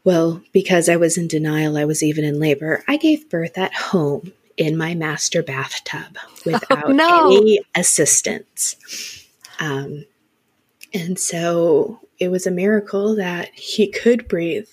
[0.04, 2.84] Well, because I was in denial, I was even in labor.
[2.88, 7.28] I gave birth at home in my master bathtub without oh, no.
[7.28, 9.26] any assistance.
[9.60, 10.06] Um,
[10.94, 14.70] and so it was a miracle that he could breathe.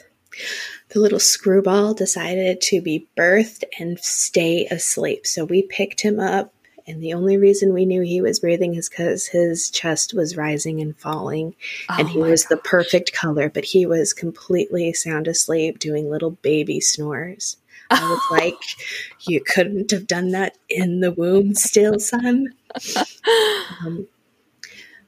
[0.91, 5.27] The little screwball decided to be birthed and stay asleep.
[5.27, 6.53] So we picked him up,
[6.87, 10.81] and the only reason we knew he was breathing is because his chest was rising
[10.81, 11.55] and falling,
[11.89, 12.51] oh and he was gosh.
[12.51, 17.57] the perfect color, but he was completely sound asleep, doing little baby snores.
[17.91, 18.61] I was like,
[19.29, 22.55] you couldn't have done that in the womb still, son.
[23.85, 24.09] Um,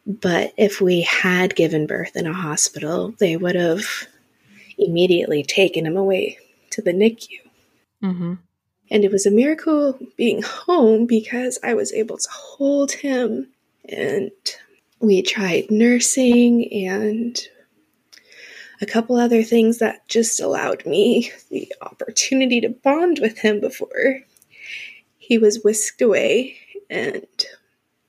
[0.06, 3.84] but if we had given birth in a hospital, they would have
[4.78, 6.38] immediately taken him away
[6.70, 7.40] to the NICU.
[8.02, 8.34] Mm-hmm.
[8.90, 13.48] And it was a miracle being home because I was able to hold him.
[13.88, 14.30] And
[15.00, 17.36] we tried nursing and
[18.80, 24.20] a couple other things that just allowed me the opportunity to bond with him before
[25.18, 26.56] he was whisked away.
[26.88, 27.26] And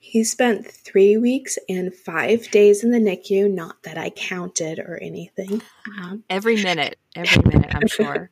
[0.07, 3.51] he spent three weeks and five days in the NICU.
[3.51, 5.61] Not that I counted or anything.
[5.99, 8.31] Um, every minute, every minute, I'm sure.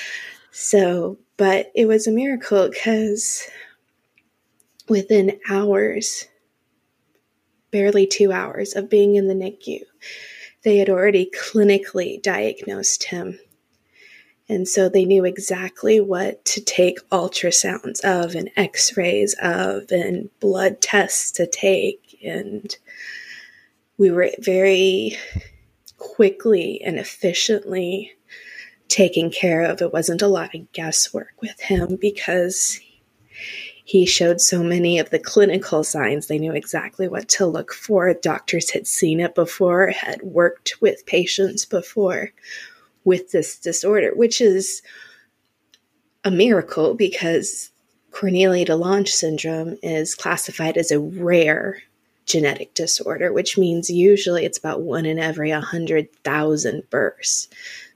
[0.52, 3.42] so, but it was a miracle because
[4.88, 6.28] within hours,
[7.72, 9.80] barely two hours of being in the NICU,
[10.62, 13.40] they had already clinically diagnosed him
[14.48, 20.30] and so they knew exactly what to take ultrasounds of and x rays of and
[20.38, 22.18] blood tests to take.
[22.24, 22.76] And
[23.98, 25.16] we were very
[25.98, 28.12] quickly and efficiently
[28.88, 29.82] taken care of.
[29.82, 32.78] It wasn't a lot of guesswork with him because
[33.84, 36.26] he showed so many of the clinical signs.
[36.26, 38.14] They knew exactly what to look for.
[38.14, 42.32] Doctors had seen it before, had worked with patients before
[43.06, 44.82] with this disorder, which is
[46.24, 47.70] a miracle because
[48.10, 51.82] Cornelia de Lange syndrome is classified as a rare
[52.24, 57.48] genetic disorder, which means usually it's about one in every 100,000 births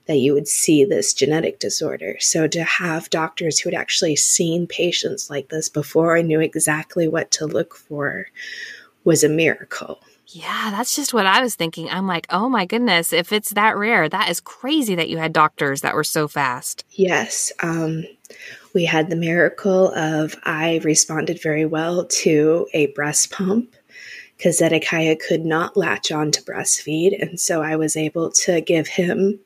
[0.05, 2.15] that you would see this genetic disorder.
[2.21, 7.09] So to have doctors who had actually seen patients like this before and knew exactly
[7.09, 8.27] what to look for
[9.03, 9.99] was a miracle.
[10.33, 11.89] Yeah, that's just what I was thinking.
[11.89, 15.33] I'm like, oh my goodness, if it's that rare, that is crazy that you had
[15.33, 16.85] doctors that were so fast.
[16.91, 17.51] Yes.
[17.61, 18.05] Um,
[18.73, 23.75] we had the miracle of I responded very well to a breast pump
[24.37, 27.21] because Zedekiah could not latch on to breastfeed.
[27.21, 29.39] And so I was able to give him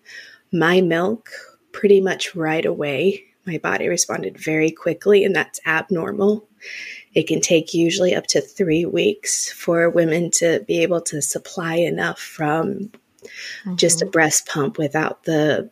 [0.54, 1.30] my milk
[1.72, 3.24] pretty much right away.
[3.46, 6.48] My body responded very quickly, and that's abnormal.
[7.16, 11.76] It can take usually up to three weeks for women to be able to supply
[11.76, 12.92] enough from
[13.24, 13.76] mm-hmm.
[13.76, 15.70] just a breast pump without the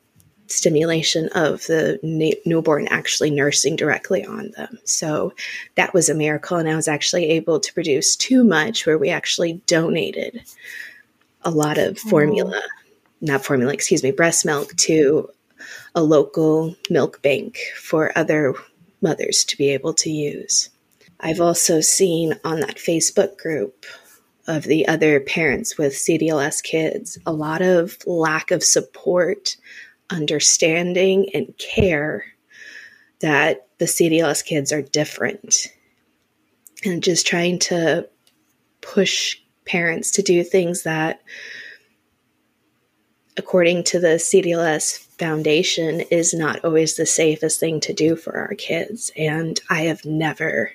[0.48, 2.00] stimulation of the
[2.46, 4.80] newborn actually nursing directly on them.
[4.84, 5.34] So
[5.76, 6.58] that was a miracle.
[6.58, 10.42] And I was actually able to produce too much where we actually donated
[11.42, 12.82] a lot of formula, oh.
[13.22, 15.30] not formula, excuse me, breast milk to
[15.96, 18.54] a local milk bank for other
[19.02, 20.70] mothers to be able to use.
[21.24, 23.86] I've also seen on that Facebook group
[24.46, 29.56] of the other parents with CDLS kids a lot of lack of support,
[30.10, 32.26] understanding, and care
[33.22, 35.68] that the CDLS kids are different.
[36.84, 38.10] And just trying to
[38.82, 41.22] push parents to do things that,
[43.38, 48.56] according to the CDLS Foundation, is not always the safest thing to do for our
[48.56, 49.10] kids.
[49.16, 50.74] And I have never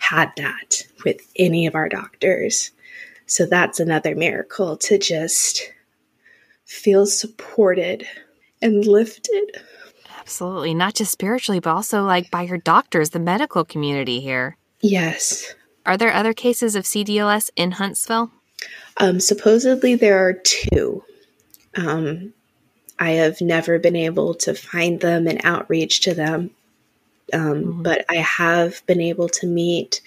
[0.00, 2.72] had that with any of our doctors.
[3.26, 5.70] So that's another miracle to just
[6.64, 8.06] feel supported
[8.60, 9.62] and lifted.
[10.18, 10.74] Absolutely.
[10.74, 14.56] Not just spiritually, but also like by your doctors, the medical community here.
[14.80, 15.54] Yes.
[15.86, 18.30] Are there other cases of CDLS in Huntsville?
[18.96, 21.04] Um, supposedly there are two.
[21.76, 22.32] Um,
[22.98, 26.50] I have never been able to find them and outreach to them.
[27.32, 27.82] Um, mm-hmm.
[27.82, 30.00] But I have been able to meet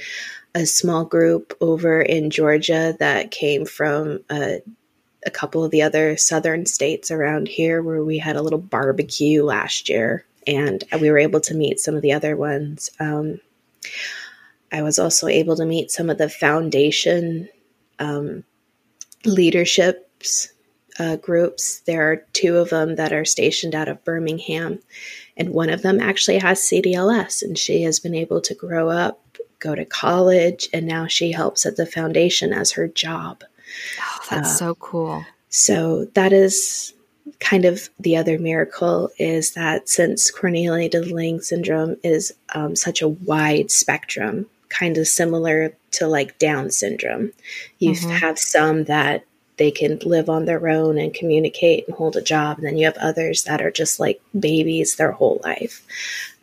[0.56, 4.62] a small group over in Georgia that came from a,
[5.26, 9.44] a couple of the other southern states around here where we had a little barbecue
[9.44, 12.90] last year and we were able to meet some of the other ones.
[13.00, 13.40] Um,
[14.72, 17.50] I was also able to meet some of the foundation
[18.00, 18.44] um,
[19.26, 20.53] leaderships
[21.00, 21.80] uh, groups.
[21.82, 24.80] There are two of them that are stationed out of Birmingham,
[25.38, 29.20] and one of them actually has CDLS, and she has been able to grow up,
[29.60, 33.44] go to college, and now she helps at the foundation as her job.
[34.00, 35.26] Oh, that's uh, so cool.
[35.50, 36.94] So that is
[37.40, 43.02] kind of the other miracle is that since Cornelia de Lange syndrome is um, such
[43.02, 47.32] a wide spectrum, kind of similar to like Down syndrome,
[47.80, 48.10] you mm-hmm.
[48.10, 49.26] have some that
[49.58, 52.58] they can live on their own and communicate and hold a job.
[52.58, 55.84] And then you have others that are just like babies their whole life.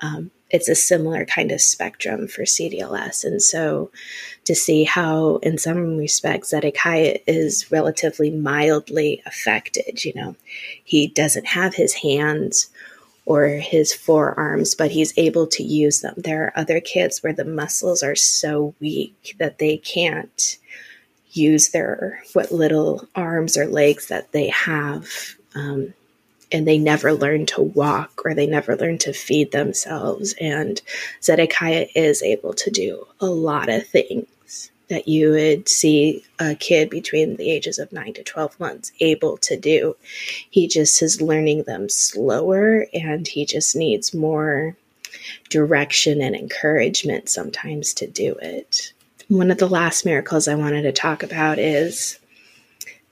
[0.01, 3.25] Um, it's a similar kind of spectrum for CDLS.
[3.25, 3.91] And so
[4.45, 10.35] to see how, in some respects, Zedekiah is relatively mildly affected, you know,
[10.85, 12.69] he doesn't have his hands
[13.27, 16.15] or his forearms, but he's able to use them.
[16.17, 20.59] There are other kids where the muscles are so weak that they can't
[21.33, 25.07] use their what little arms or legs that they have
[25.55, 25.95] um,
[26.53, 30.35] and they never learn to walk or they never learn to feed themselves.
[30.41, 30.81] And
[31.23, 36.91] zedekiah is able to do a lot of things that you would see a kid
[36.91, 39.97] between the ages of 9 to 12 months able to do.
[40.51, 44.77] He just is learning them slower and he just needs more
[45.49, 48.93] direction and encouragement sometimes to do it
[49.31, 52.19] one of the last miracles I wanted to talk about is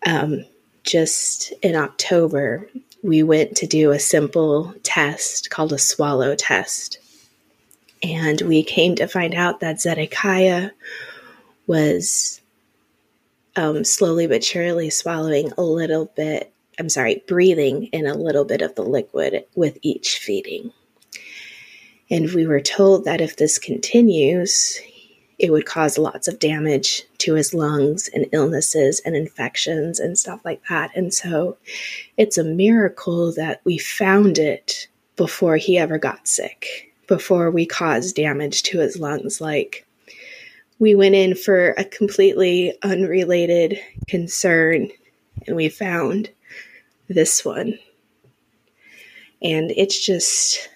[0.05, 0.45] um,
[0.83, 2.69] just in October,
[3.05, 6.99] we went to do a simple test called a swallow test.
[8.03, 10.71] And we came to find out that Zedekiah
[11.69, 12.41] was
[13.55, 18.61] um, slowly but surely swallowing a little bit, I'm sorry, breathing in a little bit
[18.61, 20.73] of the liquid with each feeding.
[22.11, 24.81] And we were told that if this continues,
[25.39, 30.45] it would cause lots of damage to his lungs and illnesses and infections and stuff
[30.45, 30.91] like that.
[30.97, 31.57] And so
[32.17, 38.17] it's a miracle that we found it before he ever got sick, before we caused
[38.17, 39.41] damage to his lungs.
[39.41, 39.87] Like,
[40.81, 44.89] we went in for a completely unrelated concern
[45.47, 46.31] and we found
[47.09, 47.79] this one.
[49.43, 50.69] And it's just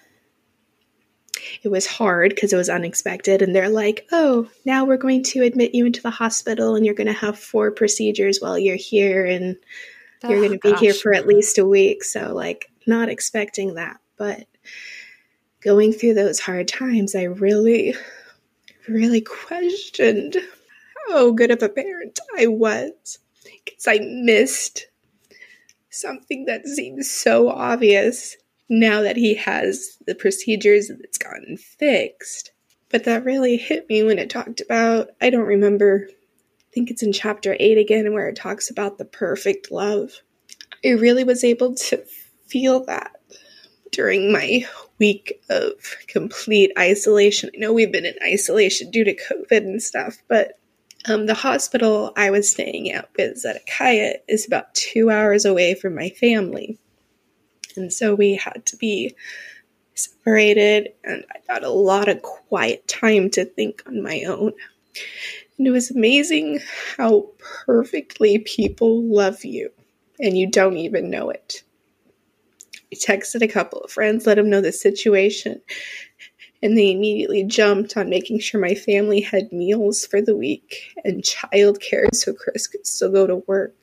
[1.62, 3.42] it was hard because it was unexpected.
[3.42, 6.94] And they're like, oh, now we're going to admit you into the hospital and you're
[6.94, 9.56] going to have four procedures while you're here and
[10.24, 10.80] oh, you're going to be gosh.
[10.80, 12.04] here for at least a week.
[12.04, 13.98] So, like, not expecting that.
[14.16, 14.46] But
[15.62, 17.94] going through those hard times, I really,
[18.88, 20.36] really questioned
[21.08, 24.86] how good of a parent I was because I missed
[25.90, 28.36] something that seems so obvious
[28.72, 32.52] now that he has the procedures that's gotten fixed.
[32.88, 37.02] But that really hit me when it talked about, I don't remember, I think it's
[37.02, 40.12] in chapter 8 again, where it talks about the perfect love.
[40.84, 42.02] I really was able to
[42.46, 43.12] feel that
[43.90, 44.66] during my
[44.98, 45.72] week of
[46.06, 47.50] complete isolation.
[47.54, 50.58] I know we've been in isolation due to COVID and stuff, but
[51.06, 55.94] um, the hospital I was staying at with Zedekiah is about two hours away from
[55.94, 56.78] my family.
[57.76, 59.14] And so we had to be
[59.94, 64.52] separated, and I got a lot of quiet time to think on my own.
[65.58, 66.60] And it was amazing
[66.96, 67.28] how
[67.66, 69.70] perfectly people love you,
[70.18, 71.62] and you don't even know it.
[72.92, 75.60] I texted a couple of friends, let them know the situation,
[76.62, 81.22] and they immediately jumped on making sure my family had meals for the week and
[81.22, 83.74] childcare so Chris could still go to work.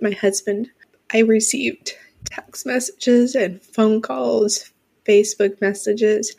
[0.00, 0.70] My husband,
[1.12, 1.94] I received
[2.24, 4.70] text messages and phone calls,
[5.06, 6.34] Facebook messages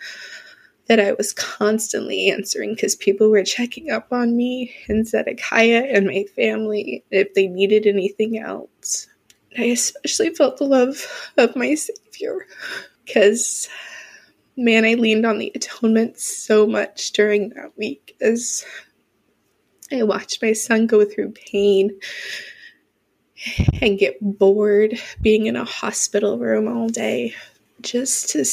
[0.87, 6.07] that I was constantly answering because people were checking up on me and Zedekiah and
[6.07, 9.07] my family if they needed anything else.
[9.57, 11.05] I especially felt the love
[11.37, 12.45] of my Savior
[13.05, 13.67] because,
[14.55, 18.65] man, I leaned on the atonement so much during that week as
[19.91, 21.99] I watched my son go through pain
[23.81, 27.35] and get bored being in a hospital room all day
[27.81, 28.45] just to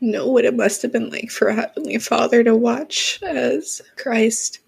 [0.00, 4.58] know what it must have been like for a Heavenly Father to watch as Christ.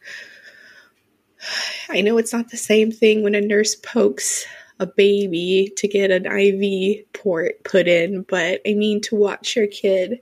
[1.90, 4.46] I know it's not the same thing when a nurse pokes
[4.80, 9.66] a baby to get an IV port put in, but I mean to watch your
[9.66, 10.20] kid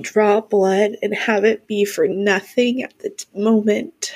[0.00, 4.12] draw blood and have it be for nothing at the moment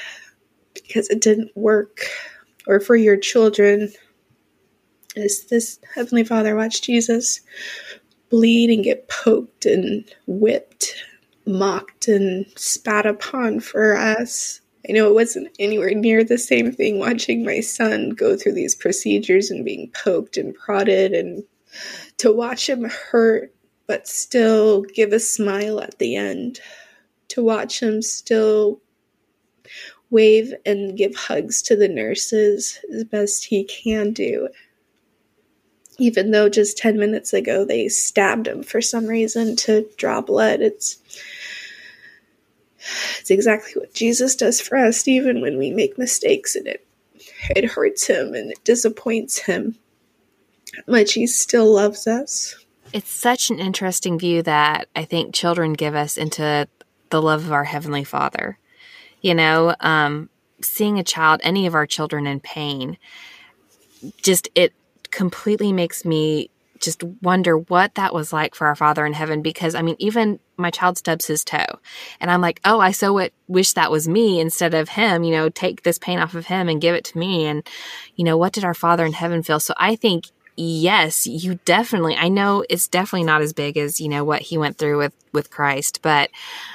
[0.74, 2.00] because it didn't work
[2.70, 3.92] or for your children
[5.16, 7.40] is this Heavenly Father watch Jesus
[8.28, 10.94] bleed and get poked and whipped,
[11.46, 14.60] mocked and spat upon for us.
[14.88, 18.76] I know it wasn't anywhere near the same thing watching my son go through these
[18.76, 21.42] procedures and being poked and prodded and
[22.18, 23.52] to watch him hurt
[23.88, 26.60] but still give a smile at the end.
[27.30, 28.80] To watch him still
[30.10, 34.48] wave and give hugs to the nurses as best he can do.
[35.98, 40.60] Even though just 10 minutes ago they stabbed him for some reason to draw blood,
[40.60, 40.98] it's
[43.20, 46.86] it's exactly what Jesus does for us even when we make mistakes and it
[47.50, 49.76] it hurts him and it disappoints him.
[50.86, 52.54] much he still loves us.
[52.92, 56.68] It's such an interesting view that I think children give us into
[57.10, 58.58] the love of our heavenly Father
[59.20, 60.28] you know, um,
[60.62, 62.98] seeing a child, any of our children in pain,
[64.22, 64.72] just it
[65.10, 66.50] completely makes me
[66.80, 69.42] just wonder what that was like for our Father in heaven.
[69.42, 71.78] Because I mean, even my child stubs his toe,
[72.20, 75.22] and I'm like, oh, I so wish that was me instead of him.
[75.22, 77.46] You know, take this pain off of him and give it to me.
[77.46, 77.66] And
[78.16, 79.60] you know, what did our Father in heaven feel?
[79.60, 80.26] So I think
[80.56, 84.58] yes, you definitely, I know it's definitely not as big as, you know, what he
[84.58, 86.30] went through with, with Christ, but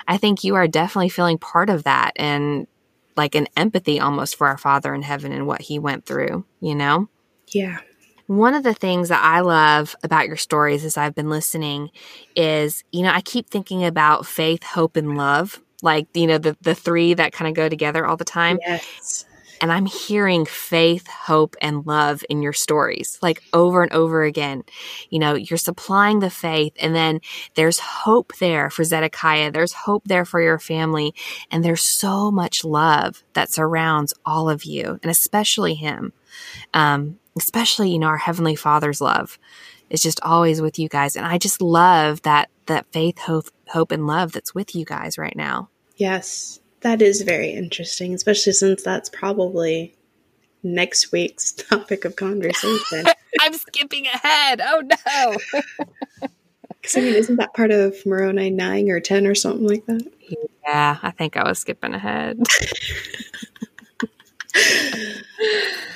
[0.08, 2.68] I think you are definitely feeling part of that and
[3.16, 6.76] like an empathy almost for our Father in heaven and what he went through, you
[6.76, 7.08] know?
[7.50, 7.80] Yeah.
[8.28, 11.92] One of the things that I love about your stories as I've been listening
[12.36, 15.62] is, you know, I keep thinking about faith, hope, and love.
[15.84, 18.58] Like, you know, the, the three that kind of go together all the time.
[18.66, 19.26] Yes.
[19.62, 24.64] And I'm hearing faith, hope, and love in your stories, like over and over again.
[25.10, 27.22] You know, you're supplying the faith, and then
[27.56, 29.52] there's hope there for Zedekiah.
[29.52, 31.14] There's hope there for your family.
[31.52, 36.14] And there's so much love that surrounds all of you, and especially him.
[36.74, 39.38] Um, especially, you know, our Heavenly Father's love
[39.90, 41.16] is just always with you guys.
[41.16, 45.18] And I just love that that faith, hope, hope, and love that's with you guys
[45.18, 45.70] right now.
[45.98, 46.60] Yes.
[46.86, 49.96] That is very interesting, especially since that's probably
[50.62, 53.06] next week's topic of conversation.
[53.42, 54.62] I'm skipping ahead.
[54.64, 55.36] Oh no.
[56.82, 60.08] Because I mean, isn't that part of Moroni nine or ten or something like that?
[60.68, 62.38] Yeah, I think I was skipping ahead.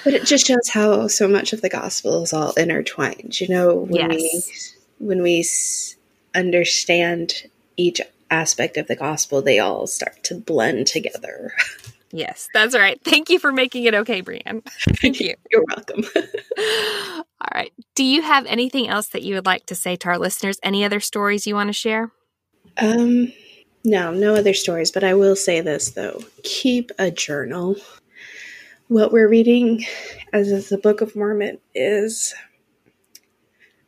[0.04, 3.40] but it just shows how so much of the gospel is all intertwined.
[3.40, 4.74] You know, when yes.
[5.00, 5.46] we when we
[6.34, 7.36] understand
[7.78, 8.02] each
[8.32, 11.54] aspect of the gospel, they all start to blend together.
[12.12, 13.00] Yes, that's right.
[13.04, 14.64] Thank you for making it okay, Brianne.
[15.00, 15.36] Thank you.
[15.52, 16.04] You're welcome.
[16.58, 17.72] all right.
[17.96, 20.60] Do you have anything else that you would like to say to our listeners?
[20.64, 22.12] Any other stories you want to share?
[22.78, 23.32] Um,
[23.84, 26.24] no, no other stories, but I will say this though.
[26.44, 27.76] Keep a journal.
[28.88, 29.86] What we're reading
[30.34, 32.34] as is the Book of Mormon is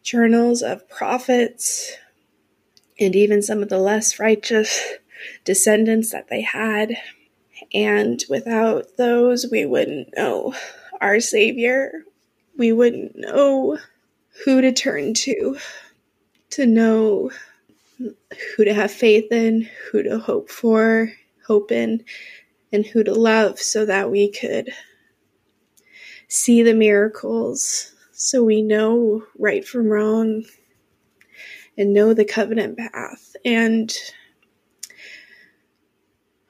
[0.04, 1.92] journals of prophets,
[3.02, 4.94] and even some of the less righteous
[5.44, 6.96] descendants that they had.
[7.74, 10.54] And without those, we wouldn't know
[11.00, 12.04] our Savior.
[12.58, 13.78] We wouldn't know
[14.46, 15.58] who to turn to,
[16.52, 17.32] to know
[18.00, 21.12] who to have faith in, who to hope for,
[21.46, 22.04] hope in,
[22.72, 24.72] and who to love so that we could
[26.28, 30.46] see the miracles, so we know right from wrong
[31.78, 33.36] and know the covenant path.
[33.46, 33.94] And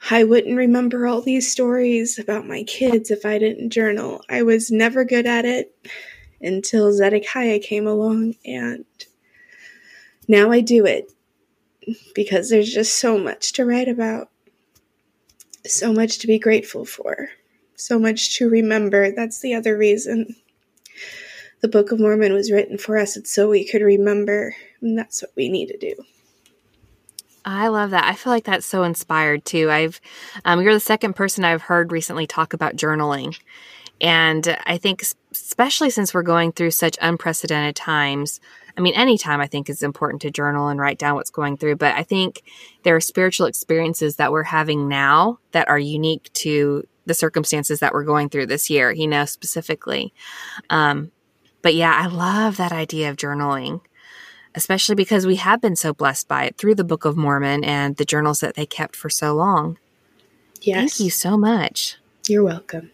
[0.10, 4.24] I wouldn't remember all these stories about my kids if I didn't journal.
[4.30, 5.76] I was never good at it
[6.42, 8.86] until Zedekiah came along, and
[10.28, 11.12] now I do it
[12.16, 14.30] because there's just so much to write about,
[15.66, 17.30] so much to be grateful for,
[17.76, 19.12] so much to remember.
[19.12, 20.36] That's the other reason
[21.62, 23.16] the Book of Mormon was written for us.
[23.16, 25.94] It's so we could remember, and that's what we need to do.
[27.44, 28.06] I love that.
[28.06, 29.72] I feel like that's so inspired too.
[29.72, 30.00] I've,
[30.46, 33.38] um, you're the second person I've heard recently talk about journaling.
[34.00, 38.40] And I think, especially since we're going through such unprecedented times,
[38.78, 41.76] I mean, anytime I think is important to journal and write down what's going through,
[41.76, 42.44] but I think
[42.84, 47.94] there are spiritual experiences that we're having now that are unique to the circumstances that
[47.94, 50.14] we're going through this year, you know, specifically.
[50.70, 51.12] Um,
[51.62, 53.82] but yeah, I love that idea of journaling
[54.56, 57.96] especially because we have been so blessed by it through the Book of Mormon and
[57.98, 59.78] the journals that they kept for so long.
[60.62, 60.78] Yes.
[60.78, 61.98] Thank you so much.
[62.28, 62.92] You're welcome.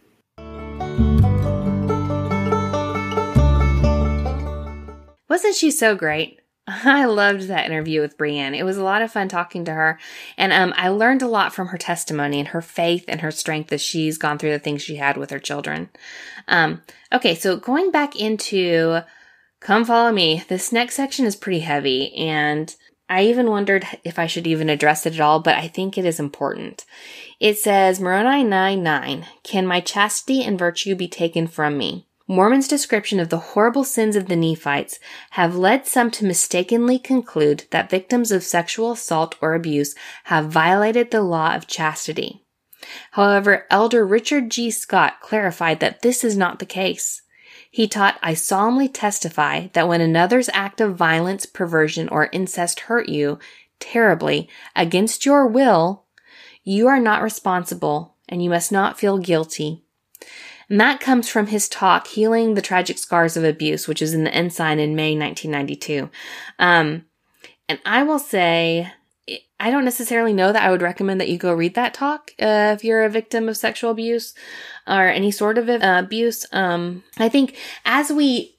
[5.29, 6.39] Wasn't she so great?
[6.67, 8.55] I loved that interview with Brianne.
[8.55, 9.99] It was a lot of fun talking to her,
[10.37, 13.71] and um, I learned a lot from her testimony and her faith and her strength
[13.71, 15.89] as she's gone through the things she had with her children.
[16.47, 16.81] Um,
[17.13, 19.03] okay, so going back into
[19.59, 20.43] Come follow me.
[20.47, 22.75] This next section is pretty heavy, and
[23.09, 26.05] I even wondered if I should even address it at all, but I think it
[26.05, 26.85] is important.
[27.39, 32.07] It says, Moroni 9 9, Can my chastity and virtue be taken from me?
[32.27, 34.99] Mormon's description of the horrible sins of the Nephites
[35.31, 39.95] have led some to mistakenly conclude that victims of sexual assault or abuse
[40.25, 42.43] have violated the law of chastity.
[43.11, 44.69] However, Elder Richard G.
[44.71, 47.21] Scott clarified that this is not the case.
[47.77, 53.07] He taught, I solemnly testify that when another's act of violence, perversion, or incest hurt
[53.07, 53.37] you
[53.79, 56.03] terribly against your will,
[56.63, 59.83] you are not responsible and you must not feel guilty.
[60.67, 64.23] And that comes from his talk, Healing the Tragic Scars of Abuse, which is in
[64.23, 66.09] the Ensign in May 1992.
[66.57, 67.05] Um,
[67.69, 68.91] and I will say,
[69.59, 72.75] I don't necessarily know that I would recommend that you go read that talk uh,
[72.75, 74.33] if you're a victim of sexual abuse
[74.85, 76.45] or any sort of uh, abuse.
[76.51, 78.57] Um, I think as we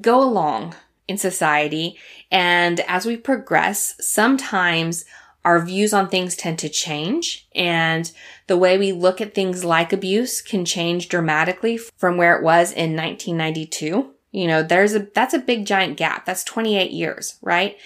[0.00, 0.74] go along
[1.08, 1.98] in society
[2.30, 5.04] and as we progress, sometimes
[5.44, 8.10] our views on things tend to change and
[8.48, 12.72] the way we look at things like abuse can change dramatically from where it was
[12.72, 14.12] in 1992.
[14.32, 16.26] You know, there's a, that's a big giant gap.
[16.26, 17.76] That's 28 years, right?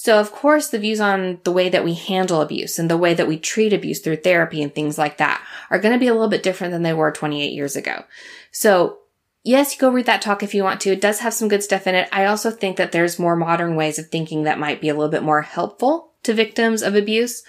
[0.00, 3.14] So of course, the views on the way that we handle abuse and the way
[3.14, 6.12] that we treat abuse through therapy and things like that are going to be a
[6.12, 8.04] little bit different than they were 28 years ago.
[8.52, 8.98] So
[9.42, 10.92] yes, go read that talk if you want to.
[10.92, 12.08] It does have some good stuff in it.
[12.12, 15.10] I also think that there's more modern ways of thinking that might be a little
[15.10, 17.42] bit more helpful to victims of abuse.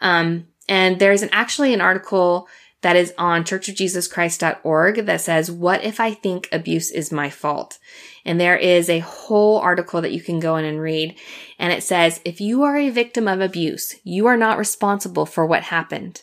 [0.00, 2.48] Um, and there's an, actually an article
[2.82, 7.78] that is on churchofjesuschrist.org that says, what if I think abuse is my fault?
[8.24, 11.16] And there is a whole article that you can go in and read.
[11.58, 15.46] And it says, if you are a victim of abuse, you are not responsible for
[15.46, 16.22] what happened.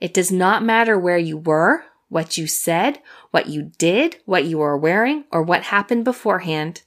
[0.00, 3.00] It does not matter where you were, what you said,
[3.30, 6.82] what you did, what you were wearing, or what happened beforehand.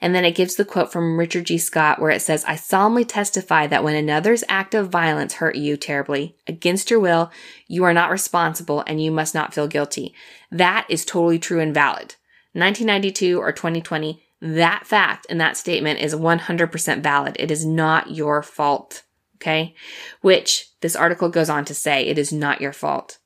[0.00, 1.58] And then it gives the quote from Richard G.
[1.58, 5.76] Scott where it says, I solemnly testify that when another's act of violence hurt you
[5.76, 7.30] terribly, against your will,
[7.66, 10.14] you are not responsible and you must not feel guilty.
[10.50, 12.14] That is totally true and valid.
[12.52, 17.36] 1992 or 2020, that fact and that statement is 100% valid.
[17.38, 19.02] It is not your fault.
[19.36, 19.74] Okay.
[20.22, 23.18] Which this article goes on to say it is not your fault.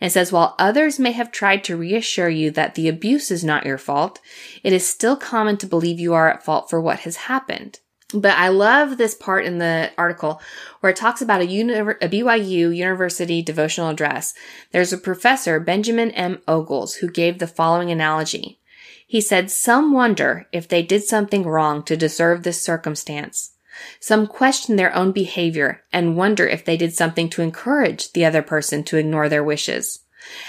[0.00, 3.64] And says, while others may have tried to reassure you that the abuse is not
[3.64, 4.20] your fault,
[4.62, 7.80] it is still common to believe you are at fault for what has happened.
[8.14, 10.40] But I love this part in the article
[10.80, 14.32] where it talks about a, uni- a BYU University devotional address.
[14.70, 16.40] There's a professor, Benjamin M.
[16.46, 18.60] Ogles, who gave the following analogy.
[19.08, 23.55] He said, Some wonder if they did something wrong to deserve this circumstance.
[24.00, 28.42] Some question their own behavior and wonder if they did something to encourage the other
[28.42, 30.00] person to ignore their wishes,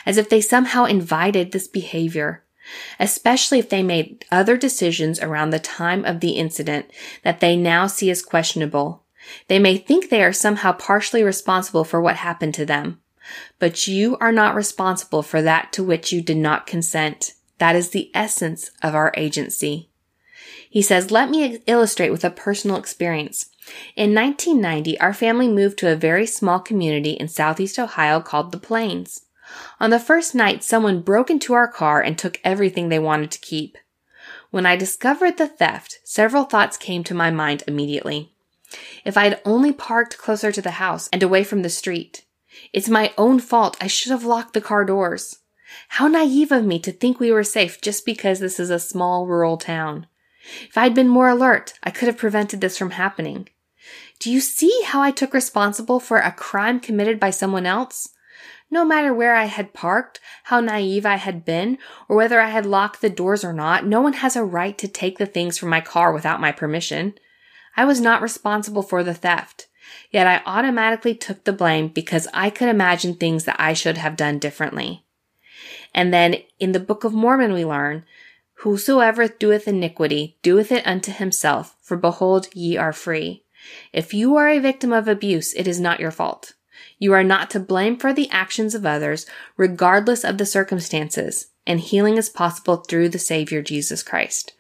[0.06, 2.44] as if they somehow invited this behavior,
[3.00, 6.92] especially if they made other decisions around the time of the incident
[7.24, 9.04] that they now see as questionable.
[9.48, 13.02] They may think they are somehow partially responsible for what happened to them,
[13.60, 17.34] but you are not responsible for that to which you did not consent.
[17.58, 19.90] That is the essence of our agency.
[20.70, 23.48] He says, let me illustrate with a personal experience.
[23.96, 28.60] In 1990, our family moved to a very small community in southeast Ohio called the
[28.60, 29.26] Plains.
[29.80, 33.40] On the first night, someone broke into our car and took everything they wanted to
[33.40, 33.78] keep.
[34.52, 38.34] When I discovered the theft, several thoughts came to my mind immediately.
[39.06, 42.26] If I had only parked closer to the house and away from the street.
[42.74, 43.78] It's my own fault.
[43.80, 45.40] I should have locked the car doors.
[45.90, 49.28] How naive of me to think we were safe just because this is a small
[49.28, 50.08] rural town.
[50.68, 53.50] If I'd been more alert, I could have prevented this from happening.
[54.20, 58.10] Do you see how I took responsible for a crime committed by someone else?
[58.70, 61.78] No matter where I had parked, how naive I had been,
[62.10, 64.88] or whether I had locked the doors or not, no one has a right to
[64.88, 67.14] take the things from my car without my permission.
[67.78, 69.68] I was not responsible for the theft.
[70.12, 74.18] Yet I automatically took the blame because I could imagine things that I should have
[74.18, 75.06] done differently.
[75.94, 78.04] And then in the Book of Mormon we learn,
[78.62, 83.44] Whosoever doeth iniquity doeth it unto himself, for behold, ye are free.
[83.94, 86.54] If you are a victim of abuse, it is not your fault.
[87.00, 89.26] You are not to blame for the actions of others,
[89.58, 94.54] regardless of the circumstances, and healing is possible through the Savior Jesus Christ.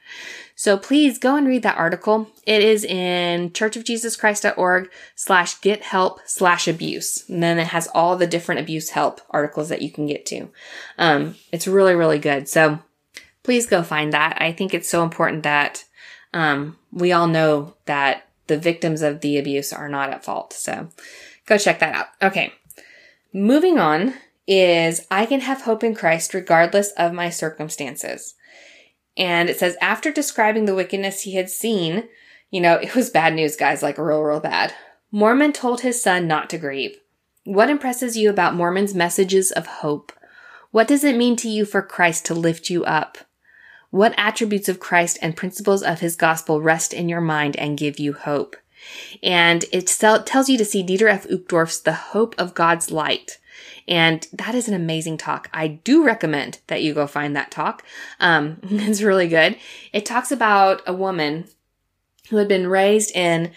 [0.56, 2.30] So please go and read that article.
[2.44, 7.28] It is in churchofjesuschrist.org slash get help slash abuse.
[7.30, 10.50] And then it has all the different abuse help articles that you can get to.
[10.98, 12.50] Um, it's really, really good.
[12.50, 12.80] So
[13.48, 14.42] please go find that.
[14.42, 15.86] I think it's so important that,
[16.34, 20.52] um, we all know that the victims of the abuse are not at fault.
[20.52, 20.90] So
[21.48, 22.08] Go check that out.
[22.22, 22.54] Okay.
[23.34, 24.14] Moving on
[24.46, 28.36] is I can have hope in Christ regardless of my circumstances.
[29.18, 32.08] And it says, after describing the wickedness he had seen,
[32.52, 34.74] you know, it was bad news, guys, like real, real bad.
[35.12, 36.98] Mormon told his son not to grieve.
[37.46, 40.12] What impresses you about Mormon's messages of hope?
[40.72, 43.18] What does it mean to you for Christ to lift you up?
[43.90, 48.00] What attributes of Christ and principles of his gospel rest in your mind and give
[48.00, 48.56] you hope?
[49.24, 51.28] And it tells you to see Dieter F.
[51.28, 53.40] Uchtdorf's The Hope of God's Light.
[53.88, 55.50] And that is an amazing talk.
[55.54, 57.84] I do recommend that you go find that talk.
[58.20, 59.58] Um, it's really good.
[59.94, 61.46] It talks about a woman
[62.30, 63.52] who had been raised in,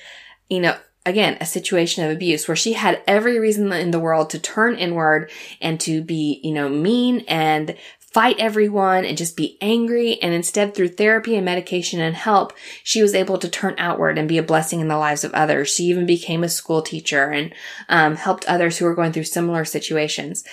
[0.48, 0.76] you know,
[1.06, 4.76] again, a situation of abuse where she had every reason in the world to turn
[4.76, 7.74] inward and to be, you know, mean and
[8.10, 10.20] fight everyone and just be angry.
[10.20, 12.52] And instead, through therapy and medication and help,
[12.82, 15.72] she was able to turn outward and be a blessing in the lives of others.
[15.72, 17.54] She even became a school teacher and
[17.88, 20.44] um, helped others who were going through similar situations.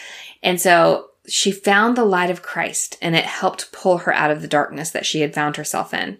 [0.43, 4.41] And so she found the light of Christ and it helped pull her out of
[4.41, 6.19] the darkness that she had found herself in.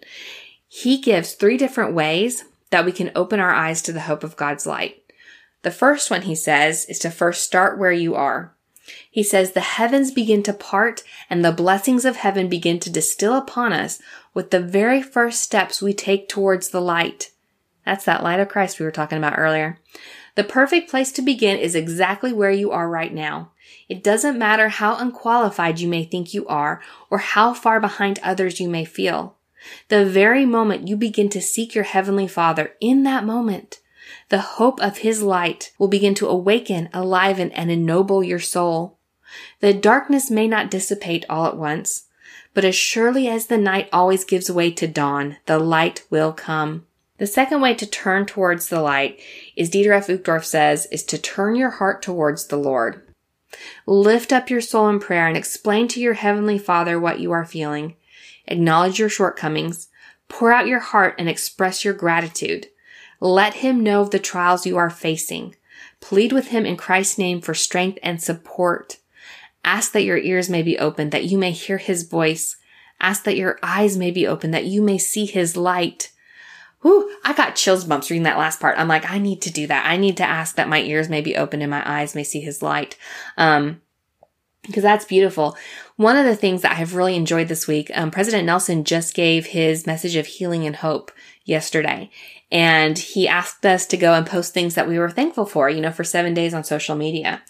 [0.66, 4.36] He gives three different ways that we can open our eyes to the hope of
[4.36, 5.02] God's light.
[5.62, 8.54] The first one, he says, is to first start where you are.
[9.18, 13.34] He says the heavens begin to part and the blessings of heaven begin to distill
[13.34, 14.00] upon us
[14.32, 17.32] with the very first steps we take towards the light.
[17.84, 19.80] That's that light of Christ we were talking about earlier.
[20.36, 23.50] The perfect place to begin is exactly where you are right now.
[23.88, 28.60] It doesn't matter how unqualified you may think you are or how far behind others
[28.60, 29.34] you may feel.
[29.88, 33.80] The very moment you begin to seek your Heavenly Father, in that moment,
[34.28, 38.97] the hope of his light will begin to awaken, aliven, and ennoble your soul.
[39.60, 42.04] The darkness may not dissipate all at once,
[42.54, 46.86] but as surely as the night always gives way to dawn, the light will come.
[47.18, 49.18] The second way to turn towards the light
[49.56, 50.06] is Dieter F.
[50.06, 53.02] Uchtdorf says, is to turn your heart towards the Lord.
[53.86, 57.44] Lift up your soul in prayer and explain to your Heavenly Father what you are
[57.44, 57.96] feeling.
[58.46, 59.88] Acknowledge your shortcomings.
[60.28, 62.68] Pour out your heart and express your gratitude.
[63.20, 65.56] Let him know of the trials you are facing.
[66.00, 68.98] Plead with him in Christ's name for strength and support.
[69.64, 72.56] Ask that your ears may be open, that you may hear his voice.
[73.00, 76.12] Ask that your eyes may be open, that you may see his light.
[76.82, 78.78] Whew, I got chills bumps reading that last part.
[78.78, 79.86] I'm like, I need to do that.
[79.86, 82.40] I need to ask that my ears may be open and my eyes may see
[82.40, 82.96] his light.
[83.36, 83.80] Um,
[84.62, 85.56] because that's beautiful.
[85.96, 89.14] One of the things that I have really enjoyed this week, um, President Nelson just
[89.14, 91.10] gave his message of healing and hope
[91.44, 92.10] yesterday.
[92.50, 95.82] And he asked us to go and post things that we were thankful for, you
[95.82, 97.42] know, for seven days on social media.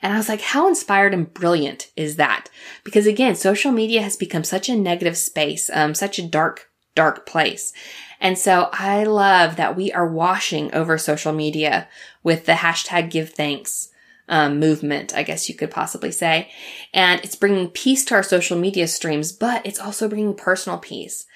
[0.00, 2.48] And I was like, how inspired and brilliant is that?
[2.82, 7.26] Because again, social media has become such a negative space, um, such a dark, dark
[7.26, 7.74] place.
[8.18, 11.86] And so I love that we are washing over social media
[12.22, 13.90] with the hashtag give thanks.
[14.28, 16.50] Um, movement, I guess you could possibly say.
[16.92, 21.26] And it's bringing peace to our social media streams, but it's also bringing personal peace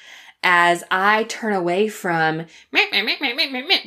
[0.42, 2.46] as I turn away from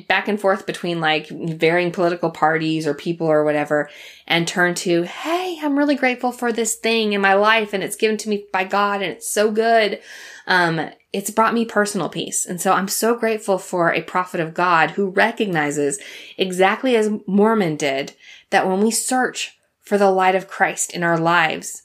[0.08, 3.90] back and forth between like varying political parties or people or whatever
[4.28, 7.96] and turn to, Hey, I'm really grateful for this thing in my life and it's
[7.96, 10.00] given to me by God and it's so good.
[10.46, 12.46] Um, it's brought me personal peace.
[12.46, 16.00] And so I'm so grateful for a prophet of God who recognizes
[16.38, 18.14] exactly as Mormon did
[18.52, 21.84] that when we search for the light of Christ in our lives,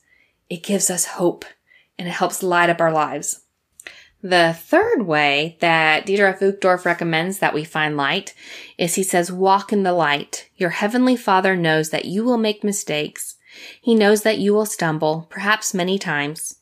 [0.51, 1.45] it gives us hope
[1.99, 3.43] and it helps light up our lives.
[4.23, 8.35] The third way that Dietrich Uchtdorf recommends that we find light
[8.77, 10.51] is he says, walk in the light.
[10.57, 13.37] Your heavenly father knows that you will make mistakes.
[13.81, 16.57] He knows that you will stumble, perhaps many times.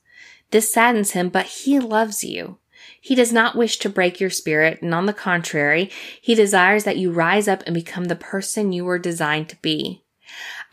[0.51, 2.59] This saddens him, but he loves you.
[3.01, 5.91] He does not wish to break your spirit, and on the contrary,
[6.21, 10.03] he desires that you rise up and become the person you were designed to be.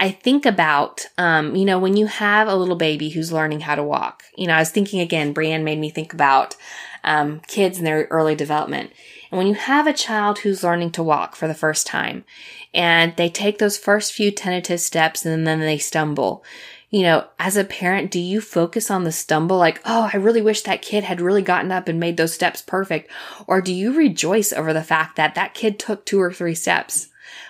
[0.04, 3.76] I think about, um, you know, when you have a little baby who's learning how
[3.76, 4.26] to walk.
[4.36, 6.58] You know, I was thinking again, Brianne made me think about
[7.06, 8.92] um, kids in their early development.
[9.32, 12.26] And when you have a child who's learning to walk for the first time,
[12.74, 16.44] and they take those first few tentative steps and then they stumble,
[16.90, 20.42] you know, as a parent, do you focus on the stumble like, oh, I really
[20.42, 23.10] wish that kid had really gotten up and made those steps perfect?
[23.48, 27.08] Or do you rejoice over the fact that that kid took two or three steps?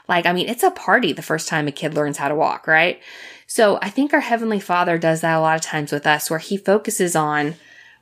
[0.07, 2.67] Like, I mean, it's a party the first time a kid learns how to walk,
[2.67, 3.01] right?
[3.47, 6.39] So I think our Heavenly Father does that a lot of times with us where
[6.39, 7.55] He focuses on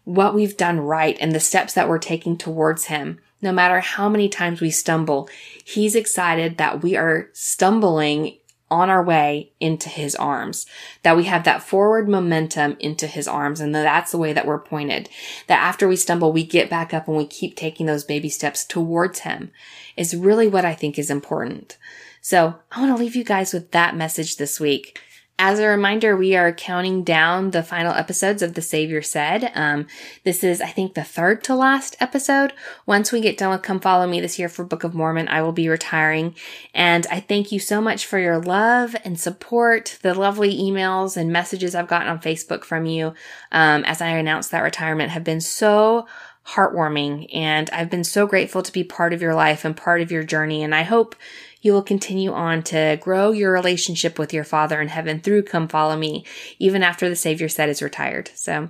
[0.03, 3.19] what we've done right and the steps that we're taking towards Him.
[3.41, 5.29] No matter how many times we stumble,
[5.63, 8.37] He's excited that we are stumbling
[8.71, 10.65] on our way into his arms,
[11.03, 13.59] that we have that forward momentum into his arms.
[13.59, 15.09] And that's the way that we're pointed.
[15.47, 18.63] That after we stumble, we get back up and we keep taking those baby steps
[18.63, 19.51] towards him
[19.97, 21.77] is really what I think is important.
[22.21, 24.99] So I want to leave you guys with that message this week.
[25.43, 29.51] As a reminder, we are counting down the final episodes of The Savior Said.
[29.55, 29.87] Um,
[30.23, 32.53] this is, I think, the third to last episode.
[32.85, 35.41] Once we get done with Come Follow Me this year for Book of Mormon, I
[35.41, 36.35] will be retiring.
[36.75, 41.33] And I thank you so much for your love and support, the lovely emails and
[41.33, 43.15] messages I've gotten on Facebook from you
[43.51, 46.05] um, as I announced that retirement have been so
[46.45, 47.27] heartwarming.
[47.33, 50.23] And I've been so grateful to be part of your life and part of your
[50.23, 50.61] journey.
[50.61, 51.15] And I hope
[51.61, 55.67] you will continue on to grow your relationship with your Father in heaven through Come
[55.67, 56.25] Follow Me,
[56.59, 58.31] even after the Savior said is retired.
[58.35, 58.69] So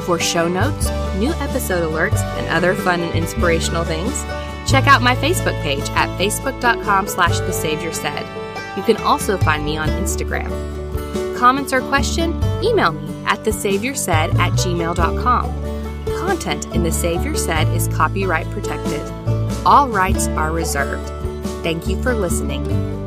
[0.05, 0.89] For show notes,
[1.19, 4.23] new episode alerts, and other fun and inspirational things,
[4.69, 8.25] check out my Facebook page at facebook.com slash the Savior Said.
[8.75, 10.80] You can also find me on Instagram
[11.41, 16.05] comments or question, email me at thesaviorsaid at gmail.com.
[16.19, 19.01] Content in The Savior Said is copyright protected.
[19.65, 21.07] All rights are reserved.
[21.63, 23.00] Thank you for listening.